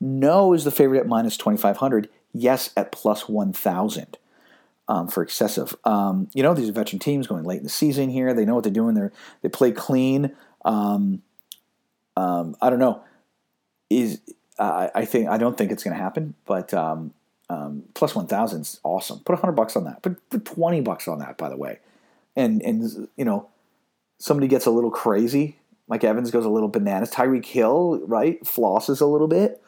No 0.00 0.52
is 0.52 0.64
the 0.64 0.70
favorite 0.70 1.00
at 1.00 1.08
minus 1.08 1.36
2,500. 1.36 2.08
Yes 2.32 2.70
at 2.76 2.92
plus 2.92 3.28
1,000 3.28 4.16
um, 4.86 5.08
for 5.08 5.22
excessive. 5.22 5.74
Um, 5.84 6.28
you 6.32 6.42
know, 6.42 6.54
these 6.54 6.68
are 6.68 6.72
veteran 6.72 7.00
teams 7.00 7.26
going 7.26 7.44
late 7.44 7.58
in 7.58 7.64
the 7.64 7.68
season 7.68 8.10
here. 8.10 8.32
They 8.32 8.44
know 8.44 8.54
what 8.54 8.64
they're 8.64 8.72
doing. 8.72 8.94
They 8.94 9.08
they 9.42 9.48
play 9.48 9.72
clean. 9.72 10.36
Um, 10.64 11.22
um 12.18 12.56
I 12.60 12.70
don't 12.70 12.78
know. 12.78 13.02
Is 13.90 14.20
uh, 14.58 14.88
I 14.94 15.04
think 15.04 15.28
I 15.28 15.38
don't 15.38 15.56
think 15.56 15.70
it's 15.72 15.84
going 15.84 15.96
to 15.96 16.02
happen, 16.02 16.34
but 16.44 16.74
um, 16.74 17.14
um, 17.50 17.84
plus 17.94 18.14
1,000 18.14 18.60
is 18.60 18.80
awesome. 18.82 19.20
Put 19.20 19.32
100 19.32 19.52
bucks 19.52 19.76
on 19.76 19.84
that. 19.84 20.02
Put, 20.02 20.28
put 20.30 20.44
20 20.44 20.80
bucks 20.82 21.08
on 21.08 21.18
that, 21.20 21.38
by 21.38 21.48
the 21.48 21.56
way. 21.56 21.78
And, 22.36 22.60
and 22.62 23.08
you 23.16 23.24
know, 23.24 23.48
somebody 24.18 24.48
gets 24.48 24.66
a 24.66 24.70
little 24.70 24.90
crazy. 24.90 25.58
Mike 25.88 26.04
Evans 26.04 26.30
goes 26.30 26.44
a 26.44 26.50
little 26.50 26.68
bananas. 26.68 27.10
Tyreek 27.10 27.46
Hill, 27.46 28.00
right, 28.06 28.42
flosses 28.42 29.00
a 29.00 29.06
little 29.06 29.28
bit. 29.28 29.62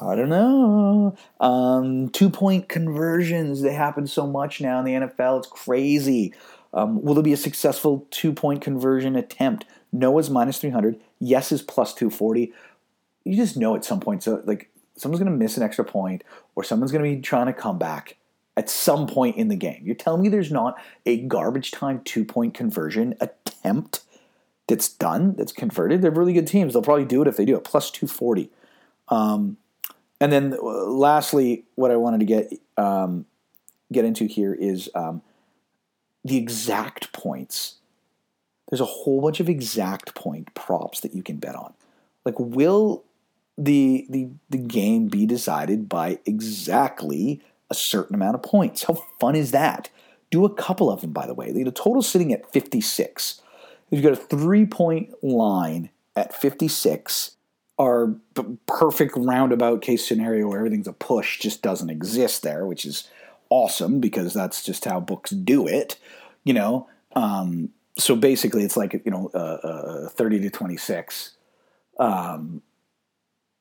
I 0.00 0.14
don't 0.14 0.28
know. 0.28 1.16
Um, 1.40 2.08
two 2.10 2.28
point 2.28 2.68
conversions, 2.68 3.62
they 3.62 3.72
happen 3.72 4.06
so 4.06 4.26
much 4.26 4.60
now 4.60 4.78
in 4.80 4.84
the 4.84 4.92
NFL. 4.92 5.38
It's 5.38 5.46
crazy. 5.46 6.34
Um, 6.72 7.02
will 7.02 7.14
there 7.14 7.22
be 7.22 7.32
a 7.32 7.38
successful 7.38 8.06
two 8.10 8.32
point 8.32 8.60
conversion 8.60 9.16
attempt? 9.16 9.64
No 9.92 10.18
is 10.18 10.28
minus 10.28 10.58
300. 10.58 10.98
Yes 11.24 11.52
is 11.52 11.62
plus 11.62 11.94
240. 11.94 12.52
You 13.24 13.36
just 13.36 13.56
know 13.56 13.74
at 13.74 13.84
some 13.84 14.00
point. 14.00 14.22
So, 14.22 14.42
like, 14.44 14.70
someone's 14.96 15.22
going 15.22 15.32
to 15.32 15.38
miss 15.38 15.56
an 15.56 15.62
extra 15.62 15.84
point 15.84 16.22
or 16.54 16.62
someone's 16.62 16.92
going 16.92 17.04
to 17.04 17.16
be 17.16 17.22
trying 17.22 17.46
to 17.46 17.52
come 17.52 17.78
back 17.78 18.16
at 18.56 18.68
some 18.70 19.06
point 19.06 19.36
in 19.36 19.48
the 19.48 19.56
game. 19.56 19.80
You're 19.84 19.94
telling 19.94 20.22
me 20.22 20.28
there's 20.28 20.52
not 20.52 20.76
a 21.06 21.18
garbage 21.18 21.70
time 21.70 22.02
two 22.04 22.24
point 22.24 22.54
conversion 22.54 23.14
attempt 23.20 24.02
that's 24.68 24.88
done, 24.88 25.34
that's 25.36 25.52
converted? 25.52 26.02
They're 26.02 26.10
really 26.10 26.32
good 26.32 26.46
teams. 26.46 26.72
They'll 26.72 26.82
probably 26.82 27.04
do 27.04 27.22
it 27.22 27.28
if 27.28 27.36
they 27.36 27.44
do 27.44 27.56
it. 27.56 27.64
Plus 27.64 27.90
240. 27.90 28.50
Um, 29.08 29.56
and 30.20 30.32
then 30.32 30.54
uh, 30.54 30.62
lastly, 30.62 31.64
what 31.74 31.90
I 31.90 31.96
wanted 31.96 32.20
to 32.20 32.26
get 32.26 32.52
um, 32.76 33.26
get 33.92 34.04
into 34.04 34.26
here 34.26 34.54
is 34.54 34.88
um, 34.94 35.22
the 36.24 36.36
exact 36.36 37.12
points. 37.12 37.76
There's 38.70 38.80
a 38.80 38.86
whole 38.86 39.20
bunch 39.20 39.40
of 39.40 39.48
exact 39.48 40.14
point 40.14 40.54
props 40.54 41.00
that 41.00 41.14
you 41.14 41.22
can 41.22 41.36
bet 41.36 41.54
on. 41.54 41.74
Like, 42.24 42.38
will 42.38 43.04
the 43.56 44.06
the 44.08 44.28
the 44.50 44.58
game 44.58 45.08
be 45.08 45.26
decided 45.26 45.88
by 45.88 46.18
exactly 46.24 47.40
a 47.70 47.74
certain 47.74 48.14
amount 48.14 48.34
of 48.34 48.42
points. 48.42 48.84
How 48.84 48.94
fun 49.20 49.36
is 49.36 49.50
that? 49.52 49.90
Do 50.30 50.44
a 50.44 50.54
couple 50.54 50.90
of 50.90 51.00
them, 51.00 51.12
by 51.12 51.26
the 51.26 51.34
way. 51.34 51.52
The 51.52 51.70
total 51.70 52.02
sitting 52.02 52.32
at 52.32 52.52
56. 52.52 53.40
If 53.90 53.98
you've 53.98 54.02
got 54.02 54.12
a 54.12 54.16
three 54.16 54.66
point 54.66 55.22
line 55.22 55.90
at 56.16 56.34
56, 56.34 57.32
our 57.78 58.14
perfect 58.66 59.14
roundabout 59.16 59.82
case 59.82 60.06
scenario 60.06 60.48
where 60.48 60.58
everything's 60.58 60.88
a 60.88 60.92
push 60.92 61.38
just 61.38 61.62
doesn't 61.62 61.90
exist 61.90 62.42
there, 62.42 62.66
which 62.66 62.84
is 62.84 63.08
awesome 63.50 64.00
because 64.00 64.34
that's 64.34 64.62
just 64.62 64.84
how 64.84 65.00
books 65.00 65.30
do 65.30 65.66
it. 65.66 65.96
You 66.44 66.54
know, 66.54 66.88
um, 67.14 67.70
so 67.96 68.16
basically 68.16 68.64
it's 68.64 68.76
like 68.76 68.92
you 69.04 69.10
know 69.10 69.30
uh, 69.34 69.38
uh, 69.38 70.08
30 70.08 70.40
to 70.40 70.50
26 70.50 71.36
um, 71.98 72.62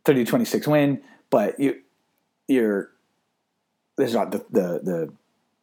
30 0.05 0.25
26 0.25 0.67
win, 0.67 1.01
but 1.29 1.59
you 1.59 1.81
you're 2.47 2.91
there's 3.97 4.13
not 4.13 4.31
the, 4.31 4.39
the 4.49 4.81
the 4.83 5.13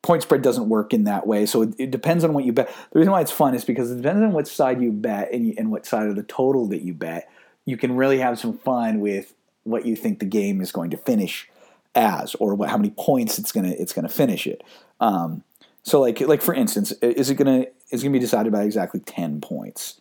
point 0.03 0.23
spread 0.23 0.43
doesn't 0.43 0.69
work 0.69 0.95
in 0.95 1.05
that 1.05 1.27
way. 1.27 1.45
So 1.45 1.63
it, 1.63 1.75
it, 1.79 1.91
depends 1.91 2.25
on 2.25 2.33
what 2.33 2.45
you 2.45 2.53
bet. 2.53 2.75
The 2.93 2.99
reason 2.99 3.13
why 3.13 3.21
it's 3.21 3.31
fun 3.31 3.55
is 3.55 3.65
because 3.65 3.91
it 3.91 3.97
depends 3.97 4.23
on 4.23 4.33
what 4.33 4.49
side 4.49 4.81
you 4.81 4.93
bet 4.93 5.31
and, 5.31 5.49
you, 5.49 5.55
and 5.59 5.71
what 5.71 5.85
side 5.85 6.07
of 6.07 6.17
the 6.17 6.23
total 6.23 6.67
that 6.69 6.81
you 6.81 6.95
bet. 6.95 7.31
You 7.67 7.77
can 7.77 7.95
really 7.95 8.19
have 8.19 8.39
some 8.39 8.57
fun 8.57 9.01
with 9.01 9.35
what 9.65 9.85
you 9.85 9.95
think 9.95 10.19
the 10.19 10.25
game 10.25 10.63
is 10.63 10.73
going 10.73 10.91
to 10.91 10.97
finish 10.97 11.51
as, 11.95 12.35
or 12.37 12.55
what, 12.55 12.71
how 12.71 12.79
many 12.79 12.95
points 12.97 13.39
it's 13.39 13.53
gonna 13.53 13.75
it's 13.79 13.93
gonna 13.93 14.09
finish 14.09 14.47
it. 14.47 14.63
Um, 15.01 15.45
so 15.83 16.01
like 16.01 16.21
like 16.21 16.43
for 16.43 16.55
instance, 16.55 16.93
is 17.03 17.31
it 17.31 17.37
gonna 17.37 17.67
is 17.91 18.03
it 18.03 18.07
gonna 18.07 18.13
be 18.13 18.19
decided 18.19 18.53
by 18.53 18.63
exactly 18.63 19.01
ten 19.01 19.41
points? 19.41 20.01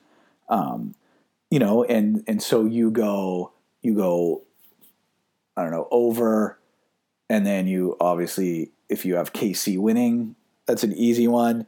Um, 0.49 0.95
you 1.49 1.59
know, 1.59 1.83
and 1.83 2.23
and 2.27 2.41
so 2.41 2.65
you 2.65 2.91
go 2.91 3.53
you 3.81 3.95
go, 3.95 4.43
I 5.55 5.63
don't 5.63 5.71
know, 5.71 5.87
over, 5.91 6.59
and 7.29 7.45
then 7.45 7.67
you 7.67 7.95
obviously, 7.99 8.71
if 8.89 9.05
you 9.05 9.15
have 9.15 9.33
KC 9.33 9.77
winning, 9.77 10.35
that's 10.65 10.83
an 10.83 10.93
easy 10.93 11.27
one, 11.27 11.65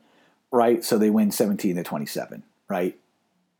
right? 0.51 0.83
So 0.83 0.97
they 0.97 1.09
win 1.09 1.31
17 1.31 1.75
to 1.75 1.83
27, 1.83 2.43
right? 2.67 2.97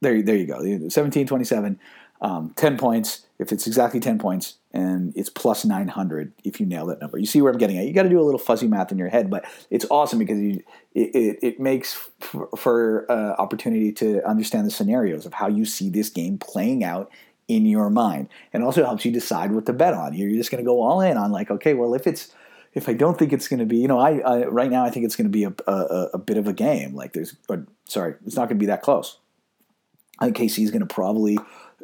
There, 0.02 0.22
there 0.22 0.36
you 0.36 0.46
go. 0.46 0.90
17 0.90 1.28
27, 1.28 1.80
um, 2.22 2.54
10 2.56 2.78
points. 2.78 3.26
If 3.40 3.52
it's 3.52 3.68
exactly 3.68 4.00
10 4.00 4.20
points, 4.20 4.56
and 4.74 5.14
it's 5.16 5.30
plus 5.30 5.66
900 5.66 6.34
if 6.44 6.60
you 6.60 6.66
nail 6.66 6.86
that 6.88 7.02
number. 7.02 7.18
You 7.18 7.26
see 7.26 7.42
where 7.42 7.52
I'm 7.52 7.58
getting 7.58 7.78
at. 7.78 7.86
You 7.86 7.94
got 7.94 8.04
to 8.04 8.10
do 8.10 8.20
a 8.20 8.24
little 8.24 8.40
fuzzy 8.40 8.68
math 8.68 8.92
in 8.92 8.98
your 8.98 9.10
head, 9.10 9.30
but 9.30 9.46
it's 9.70 9.86
awesome 9.90 10.20
because 10.20 10.40
you, 10.40 10.64
it, 10.94 11.16
it, 11.16 11.40
it 11.42 11.60
makes 11.60 12.10
for, 12.20 12.50
for 12.56 13.12
uh, 13.12 13.36
opportunity 13.38 13.92
to 13.94 14.26
understand 14.28 14.66
the 14.66 14.72
scenarios 14.72 15.26
of 15.26 15.34
how 15.34 15.48
you 15.48 15.66
see 15.66 15.90
this 15.90 16.10
game 16.10 16.38
playing 16.38 16.84
out 16.84 17.12
in 17.48 17.66
your 17.66 17.90
mind 17.90 18.30
and 18.54 18.64
also 18.64 18.86
helps 18.86 19.04
you 19.04 19.12
decide 19.12 19.52
what 19.52 19.66
to 19.66 19.74
bet 19.74 19.94
on. 19.94 20.14
You're 20.14 20.30
just 20.32 20.52
going 20.52 20.64
to 20.64 20.68
go 20.68 20.82
all 20.82 21.02
in 21.02 21.18
on 21.18 21.32
like, 21.32 21.52
okay, 21.52 21.74
well, 21.74 21.94
if 21.94 22.08
it's 22.08 22.34
if 22.74 22.88
I 22.88 22.94
don't 22.94 23.20
think 23.20 23.34
it's 23.34 23.50
going 23.50 23.60
to 23.60 23.66
be, 23.66 23.78
you 23.78 23.88
know, 23.88 24.00
I, 24.00 24.20
I, 24.20 24.46
right 24.46 24.72
now 24.72 24.86
I 24.86 24.90
think 24.90 25.06
it's 25.06 25.18
going 25.18 25.26
to 25.26 25.30
be 25.30 25.44
a, 25.44 25.54
a, 25.68 26.10
a, 26.14 26.18
bit 26.18 26.38
of 26.38 26.48
a 26.48 26.54
game. 26.54 26.96
Like 26.96 27.12
there's, 27.12 27.36
or, 27.50 27.68
sorry, 27.84 28.16
it's 28.26 28.38
not 28.38 28.48
going 28.48 28.58
to 28.58 28.64
be 28.64 28.68
that 28.68 28.82
close. 28.82 29.18
I 30.20 30.26
think 30.26 30.38
KC 30.38 30.64
is 30.64 30.72
going 30.72 30.80
to 30.80 30.86
probably 30.86 31.38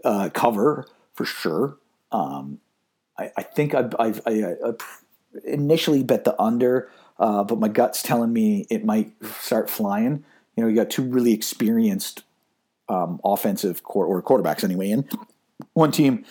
uh, 0.05 0.29
cover 0.33 0.87
for 1.13 1.25
sure. 1.25 1.77
Um, 2.11 2.59
I, 3.17 3.31
I, 3.37 3.43
think 3.43 3.73
I, 3.73 3.89
I, 3.99 4.13
I, 4.25 4.73
initially 5.45 6.03
bet 6.03 6.23
the 6.23 6.39
under, 6.41 6.89
uh, 7.19 7.43
but 7.43 7.59
my 7.59 7.67
gut's 7.67 8.01
telling 8.01 8.33
me 8.33 8.65
it 8.69 8.85
might 8.85 9.11
start 9.39 9.69
flying. 9.69 10.23
You 10.55 10.63
know, 10.63 10.69
you 10.69 10.75
got 10.75 10.89
two 10.89 11.03
really 11.03 11.33
experienced 11.33 12.23
um, 12.89 13.19
offensive 13.23 13.81
or 13.85 14.21
quarterbacks 14.23 14.63
anyway 14.63 14.91
in 14.91 15.07
one 15.73 15.91
team 15.91 16.25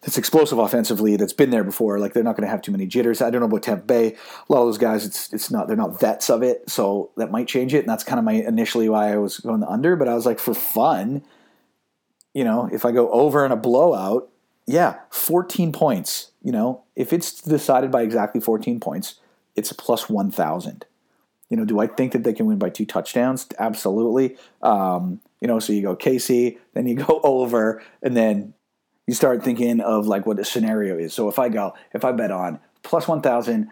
that's 0.00 0.16
explosive 0.16 0.58
offensively 0.58 1.16
that's 1.16 1.32
been 1.32 1.50
there 1.50 1.64
before. 1.64 1.98
Like 1.98 2.14
they're 2.14 2.22
not 2.22 2.36
going 2.36 2.46
to 2.46 2.50
have 2.50 2.62
too 2.62 2.72
many 2.72 2.86
jitters. 2.86 3.20
I 3.20 3.30
don't 3.30 3.40
know 3.40 3.46
about 3.46 3.62
Tampa 3.62 3.84
Bay. 3.84 4.06
A 4.08 4.52
lot 4.52 4.60
of 4.62 4.68
those 4.68 4.78
guys, 4.78 5.04
it's 5.04 5.32
it's 5.32 5.50
not 5.50 5.66
they're 5.66 5.76
not 5.76 6.00
vets 6.00 6.30
of 6.30 6.42
it, 6.42 6.68
so 6.70 7.10
that 7.16 7.30
might 7.30 7.48
change 7.48 7.74
it. 7.74 7.80
And 7.80 7.88
that's 7.88 8.04
kind 8.04 8.18
of 8.18 8.24
my 8.24 8.32
initially 8.32 8.88
why 8.88 9.12
I 9.12 9.16
was 9.16 9.38
going 9.38 9.60
the 9.60 9.68
under. 9.68 9.96
But 9.96 10.08
I 10.08 10.14
was 10.14 10.24
like, 10.24 10.38
for 10.38 10.54
fun, 10.54 11.22
you 12.32 12.44
know, 12.44 12.68
if 12.72 12.84
I 12.84 12.92
go 12.92 13.10
over 13.10 13.44
in 13.44 13.52
a 13.52 13.56
blowout, 13.56 14.30
yeah, 14.66 14.98
14 15.10 15.72
points. 15.72 16.32
You 16.42 16.52
know, 16.52 16.84
if 16.96 17.12
it's 17.12 17.40
decided 17.40 17.90
by 17.90 18.02
exactly 18.02 18.40
14 18.40 18.80
points, 18.80 19.16
it's 19.56 19.70
a 19.70 19.74
plus 19.74 20.08
1,000. 20.08 20.84
You 21.48 21.56
know, 21.56 21.64
do 21.64 21.80
I 21.80 21.86
think 21.88 22.12
that 22.12 22.22
they 22.22 22.32
can 22.32 22.46
win 22.46 22.58
by 22.58 22.70
two 22.70 22.86
touchdowns? 22.86 23.46
Absolutely. 23.58 24.36
Um, 24.62 25.20
you 25.40 25.48
know, 25.48 25.58
so 25.58 25.72
you 25.72 25.82
go 25.82 25.96
KC, 25.96 26.58
then 26.74 26.86
you 26.86 26.94
go 27.06 27.20
over, 27.22 27.82
and 28.02 28.16
then 28.16 28.54
you 29.06 29.14
start 29.14 29.42
thinking 29.42 29.80
of 29.80 30.06
like 30.06 30.24
what 30.26 30.36
the 30.36 30.44
scenario 30.44 30.96
is. 30.96 31.12
So 31.12 31.28
if 31.28 31.38
I 31.38 31.48
go, 31.48 31.74
if 31.92 32.04
I 32.04 32.12
bet 32.12 32.30
on 32.30 32.60
plus 32.82 33.08
1,000, 33.08 33.68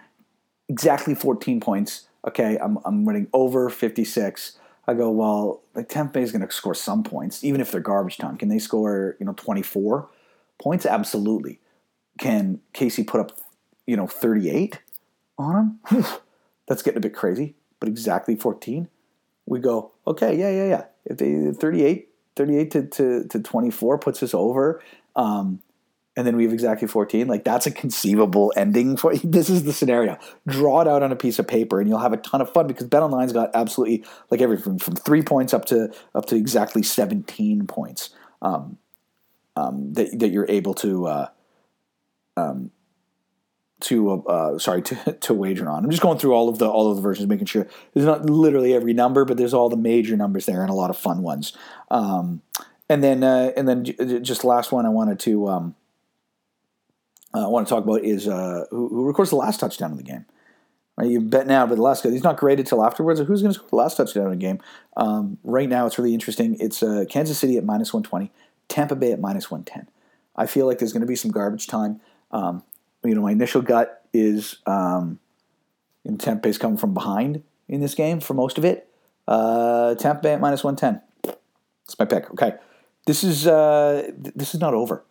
exactly 0.69 1.15
14 1.15 1.61
points, 1.61 2.09
okay, 2.27 2.59
I'm, 2.61 2.79
I'm 2.85 3.05
winning 3.05 3.29
over 3.33 3.71
56. 3.71 4.59
I 4.89 4.95
go, 4.95 5.11
well, 5.11 5.63
like 5.75 5.89
Bay 6.13 6.23
is 6.23 6.33
going 6.33 6.47
to 6.47 6.53
score 6.53 6.75
some 6.75 7.05
points, 7.05 7.45
even 7.45 7.61
if 7.61 7.71
they're 7.71 7.81
garbage 7.81 8.17
time. 8.17 8.37
Can 8.37 8.49
they 8.49 8.59
score, 8.59 9.17
you 9.21 9.27
know, 9.27 9.35
24 9.35 10.09
points? 10.59 10.87
Absolutely. 10.87 11.61
Can 12.19 12.61
KC 12.75 13.07
put 13.07 13.21
up, 13.21 13.39
you 13.87 13.97
know, 13.97 14.07
38 14.07 14.81
on 15.39 15.79
him? 15.89 16.05
That's 16.67 16.83
getting 16.83 16.99
a 16.99 17.01
bit 17.01 17.15
crazy, 17.15 17.55
but 17.81 17.89
exactly 17.89 18.37
14. 18.37 18.89
We 19.47 19.61
go, 19.61 19.93
okay, 20.07 20.37
yeah, 20.37 20.51
yeah, 20.51 20.69
yeah. 20.69 20.85
If 21.07 21.19
they 21.19 21.53
38, 21.53 22.09
38 22.37 22.71
to, 22.73 22.87
to, 22.87 23.29
to 23.29 23.41
24 23.41 23.99
puts 23.99 24.23
us 24.23 24.35
over 24.35 24.83
um, 25.17 25.61
and 26.19 26.27
then 26.27 26.37
we 26.37 26.43
have 26.43 26.53
exactly 26.53 26.89
14 26.89 27.27
like 27.29 27.45
that's 27.45 27.67
a 27.67 27.71
conceivable 27.71 28.53
ending 28.57 28.97
for 28.97 29.15
this 29.25 29.49
is 29.49 29.65
the 29.65 29.73
scenario 29.73 30.19
draw 30.47 30.81
it 30.81 30.89
out 30.89 31.03
on 31.03 31.13
a 31.13 31.17
piece 31.17 31.39
of 31.39 31.47
paper 31.47 31.81
and 31.81 31.89
you'll 31.89 31.99
have 31.99 32.13
a 32.13 32.19
ton 32.19 32.41
of 32.41 32.53
fun 32.53 32.67
because 32.67 32.87
bet 32.87 33.03
online's 33.03 33.33
got 33.33 33.51
absolutely 33.55 34.05
like 34.31 34.41
everything 34.41 34.79
from 34.79 34.95
three 34.97 35.23
points 35.23 35.55
up 35.55 35.65
to 35.65 35.93
up 36.15 36.27
to 36.27 36.37
exactly 36.37 36.83
17 36.83 37.67
points 37.67 38.11
um, 38.43 38.79
um, 39.59 39.93
that, 39.95 40.19
that 40.19 40.29
you're 40.29 40.47
able 40.49 40.75
to 40.75 41.07
uh, 41.07 41.29
um, 42.37 42.71
to 43.81 44.11
uh, 44.11 44.17
uh, 44.31 44.59
sorry 44.59 44.83
to, 44.89 45.13
to 45.13 45.35
wager 45.35 45.69
on. 45.69 45.85
I'm 45.85 45.91
just 45.91 46.03
going 46.03 46.19
through 46.19 46.35
all 46.35 46.49
of 46.49 46.59
the 46.59 46.69
all 46.69 46.91
of 46.91 46.97
the 46.97 47.03
versions, 47.03 47.29
making 47.29 47.47
sure 47.47 47.67
there's 47.95 48.07
not 48.07 48.29
literally 48.29 48.75
every 48.75 48.93
number, 48.93 49.25
but 49.25 49.37
there's 49.37 49.55
all 49.55 49.69
the 49.69 49.77
major 49.77 50.17
numbers 50.17 50.47
there 50.47 50.63
and 50.63 50.71
a 50.71 50.75
lot 50.75 50.91
of 50.91 50.97
fun 50.97 51.23
ones. 51.23 51.53
Um, 51.91 52.43
and 52.89 53.05
then 53.05 53.23
uh, 53.23 53.53
and 53.57 53.69
then 53.69 53.85
just 53.85 54.45
last 54.45 54.73
one 54.73 54.87
I 54.87 54.91
wanted 54.91 55.19
to 55.21 55.49
um, 55.49 55.75
uh, 57.35 57.45
I 57.45 57.49
want 57.49 57.67
to 57.67 57.75
talk 57.75 57.85
about 57.85 58.05
is 58.05 58.27
uh, 58.27 58.65
who, 58.71 58.89
who, 58.89 59.05
records 59.07 59.31
the 59.31 59.37
last 59.37 59.61
touchdown 59.61 59.93
of 59.93 59.99
the 59.99 60.05
game. 60.05 60.25
Right, 60.97 61.11
you 61.11 61.21
bet 61.21 61.47
now, 61.47 61.65
but 61.65 61.77
the 61.77 61.83
last 61.83 62.03
guy 62.03 62.11
he's 62.11 62.25
not 62.25 62.39
graded 62.39 62.67
till 62.67 62.85
afterwards. 62.85 63.21
Who's 63.21 63.43
going 63.43 63.53
to 63.53 63.59
score 63.59 63.69
the 63.69 63.77
last 63.77 63.97
touchdown 63.97 64.25
in 64.25 64.31
the 64.31 64.37
game? 64.37 64.59
Um, 64.97 65.39
right 65.45 65.69
now, 65.69 65.87
it's 65.87 65.97
really 65.97 66.13
interesting. 66.13 66.57
It's 66.59 66.83
uh, 66.83 67.05
Kansas 67.09 67.39
City 67.39 67.57
at 67.57 67.65
minus 67.65 67.93
one 67.95 68.03
twenty, 68.03 68.33
Tampa 68.69 68.97
Bay 68.97 69.13
at 69.13 69.21
minus 69.21 69.51
one 69.51 69.65
ten. 69.65 69.89
I 70.37 70.47
feel 70.47 70.67
like 70.67 70.79
there's 70.79 70.93
going 70.93 71.01
to 71.01 71.07
be 71.07 71.17
some 71.17 71.31
garbage 71.31 71.67
time. 71.67 72.01
Um, 72.31 72.63
you 73.05 73.15
know, 73.15 73.23
my 73.23 73.33
initial 73.33 73.63
gut 73.63 74.05
is 74.13 74.57
um, 74.67 75.19
in 76.05 76.19
Tampa 76.19 76.43
Bay's 76.43 76.59
coming 76.59 76.77
from 76.77 76.95
behind 76.95 77.43
in 77.69 77.81
this 77.81 77.95
game 77.95 78.21
for 78.21 78.35
most 78.35 78.59
of 78.59 78.65
it. 78.65 78.89
Uh, 79.27 79.95
Tampa 79.97 80.23
Bay 80.23 80.33
at 80.33 80.41
minus 80.41 80.63
one 80.63 80.77
ten. 80.77 81.01
That's 81.23 81.99
my 81.99 82.05
pick. 82.05 82.31
Okay, 82.31 82.55
this 83.07 83.25
is 83.25 83.47
uh, 83.47 84.11
th- 84.23 84.35
this 84.35 84.55
is 84.55 84.61
not 84.61 84.75
over 84.75 85.05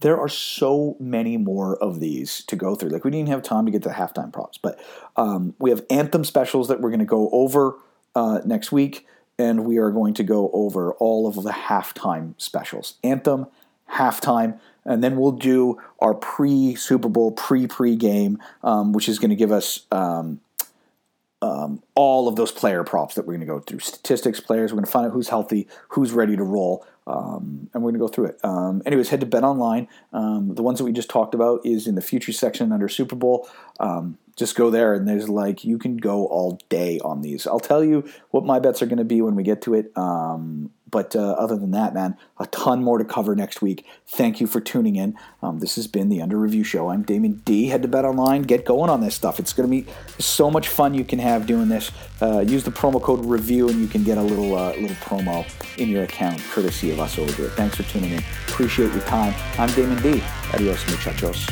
there 0.00 0.18
are 0.18 0.28
so 0.28 0.96
many 1.00 1.36
more 1.36 1.76
of 1.76 2.00
these 2.00 2.44
to 2.44 2.56
go 2.56 2.74
through. 2.74 2.90
Like 2.90 3.04
we 3.04 3.10
didn't 3.10 3.28
have 3.28 3.42
time 3.42 3.66
to 3.66 3.72
get 3.72 3.82
to 3.82 3.88
the 3.88 3.94
halftime 3.94 4.32
props, 4.32 4.58
but 4.58 4.78
um, 5.16 5.54
we 5.58 5.70
have 5.70 5.84
anthem 5.90 6.24
specials 6.24 6.68
that 6.68 6.80
we're 6.80 6.90
going 6.90 7.00
to 7.00 7.06
go 7.06 7.28
over 7.30 7.76
uh, 8.14 8.40
next 8.44 8.70
week, 8.70 9.06
and 9.38 9.64
we 9.64 9.78
are 9.78 9.90
going 9.90 10.14
to 10.14 10.22
go 10.22 10.50
over 10.52 10.92
all 10.94 11.26
of 11.26 11.42
the 11.42 11.52
halftime 11.52 12.34
specials. 12.38 12.94
Anthem, 13.04 13.46
halftime, 13.92 14.58
and 14.84 15.02
then 15.04 15.16
we'll 15.16 15.32
do 15.32 15.80
our 16.00 16.14
pre 16.14 16.74
Super 16.74 17.08
Bowl, 17.08 17.30
pre 17.32 17.66
pre 17.66 17.96
game, 17.96 18.38
um, 18.62 18.92
which 18.92 19.08
is 19.08 19.18
going 19.18 19.30
to 19.30 19.36
give 19.36 19.52
us. 19.52 19.86
Um, 19.92 20.40
um, 21.40 21.84
all 21.94 22.26
of 22.26 22.34
those 22.34 22.50
player 22.50 22.82
props 22.82 23.14
that 23.14 23.22
we're 23.22 23.34
going 23.34 23.40
to 23.40 23.46
go 23.46 23.60
through 23.60 23.78
statistics, 23.78 24.40
players. 24.40 24.72
We're 24.72 24.78
going 24.78 24.86
to 24.86 24.90
find 24.90 25.06
out 25.06 25.12
who's 25.12 25.28
healthy, 25.28 25.68
who's 25.90 26.10
ready 26.10 26.36
to 26.36 26.42
roll. 26.42 26.84
Um, 27.06 27.70
and 27.72 27.82
we're 27.82 27.92
going 27.92 27.94
to 27.94 27.98
go 28.00 28.08
through 28.08 28.26
it. 28.26 28.40
Um, 28.42 28.82
anyways, 28.84 29.10
head 29.10 29.20
to 29.20 29.26
Bet 29.26 29.44
Online. 29.44 29.86
Um, 30.12 30.54
the 30.56 30.62
ones 30.64 30.78
that 30.78 30.84
we 30.84 30.92
just 30.92 31.08
talked 31.08 31.34
about 31.34 31.64
is 31.64 31.86
in 31.86 31.94
the 31.94 32.02
future 32.02 32.32
section 32.32 32.72
under 32.72 32.88
Super 32.88 33.14
Bowl. 33.14 33.48
Just 34.38 34.54
go 34.54 34.70
there, 34.70 34.94
and 34.94 35.08
there's 35.08 35.28
like 35.28 35.64
you 35.64 35.78
can 35.78 35.96
go 35.96 36.26
all 36.26 36.60
day 36.68 37.00
on 37.00 37.22
these. 37.22 37.44
I'll 37.44 37.58
tell 37.58 37.82
you 37.82 38.08
what 38.30 38.44
my 38.44 38.60
bets 38.60 38.80
are 38.80 38.86
going 38.86 38.98
to 38.98 39.04
be 39.04 39.20
when 39.20 39.34
we 39.34 39.42
get 39.42 39.62
to 39.62 39.74
it. 39.74 39.90
Um, 39.98 40.70
but 40.90 41.16
uh, 41.16 41.32
other 41.32 41.56
than 41.56 41.72
that, 41.72 41.92
man, 41.92 42.16
a 42.38 42.46
ton 42.46 42.82
more 42.82 42.98
to 42.98 43.04
cover 43.04 43.34
next 43.34 43.60
week. 43.60 43.84
Thank 44.06 44.40
you 44.40 44.46
for 44.46 44.60
tuning 44.60 44.96
in. 44.96 45.18
Um, 45.42 45.58
this 45.58 45.76
has 45.76 45.86
been 45.86 46.08
the 46.08 46.22
Under 46.22 46.38
Review 46.38 46.64
Show. 46.64 46.88
I'm 46.88 47.02
Damon 47.02 47.42
D. 47.44 47.66
Head 47.66 47.82
to 47.82 47.88
Bet 47.88 48.04
Online. 48.04 48.42
Get 48.42 48.64
going 48.64 48.88
on 48.90 49.00
this 49.00 49.14
stuff. 49.14 49.38
It's 49.38 49.52
going 49.52 49.68
to 49.68 49.70
be 49.70 49.90
so 50.18 50.50
much 50.50 50.68
fun 50.68 50.94
you 50.94 51.04
can 51.04 51.18
have 51.18 51.46
doing 51.46 51.68
this. 51.68 51.90
Uh, 52.22 52.40
use 52.40 52.64
the 52.64 52.70
promo 52.70 53.02
code 53.02 53.24
REVIEW 53.24 53.70
and 53.70 53.80
you 53.80 53.88
can 53.88 54.04
get 54.04 54.18
a 54.18 54.22
little 54.22 54.56
uh, 54.56 54.70
little 54.76 54.96
promo 54.96 55.44
in 55.78 55.88
your 55.88 56.04
account, 56.04 56.40
courtesy 56.50 56.90
of 56.90 57.00
us 57.00 57.18
over 57.18 57.32
here. 57.32 57.48
Thanks 57.50 57.76
for 57.76 57.82
tuning 57.82 58.12
in. 58.12 58.22
Appreciate 58.46 58.92
your 58.92 59.02
time. 59.02 59.34
I'm 59.58 59.70
Damon 59.74 60.00
D. 60.00 60.22
Adios, 60.54 60.88
muchachos. 60.90 61.46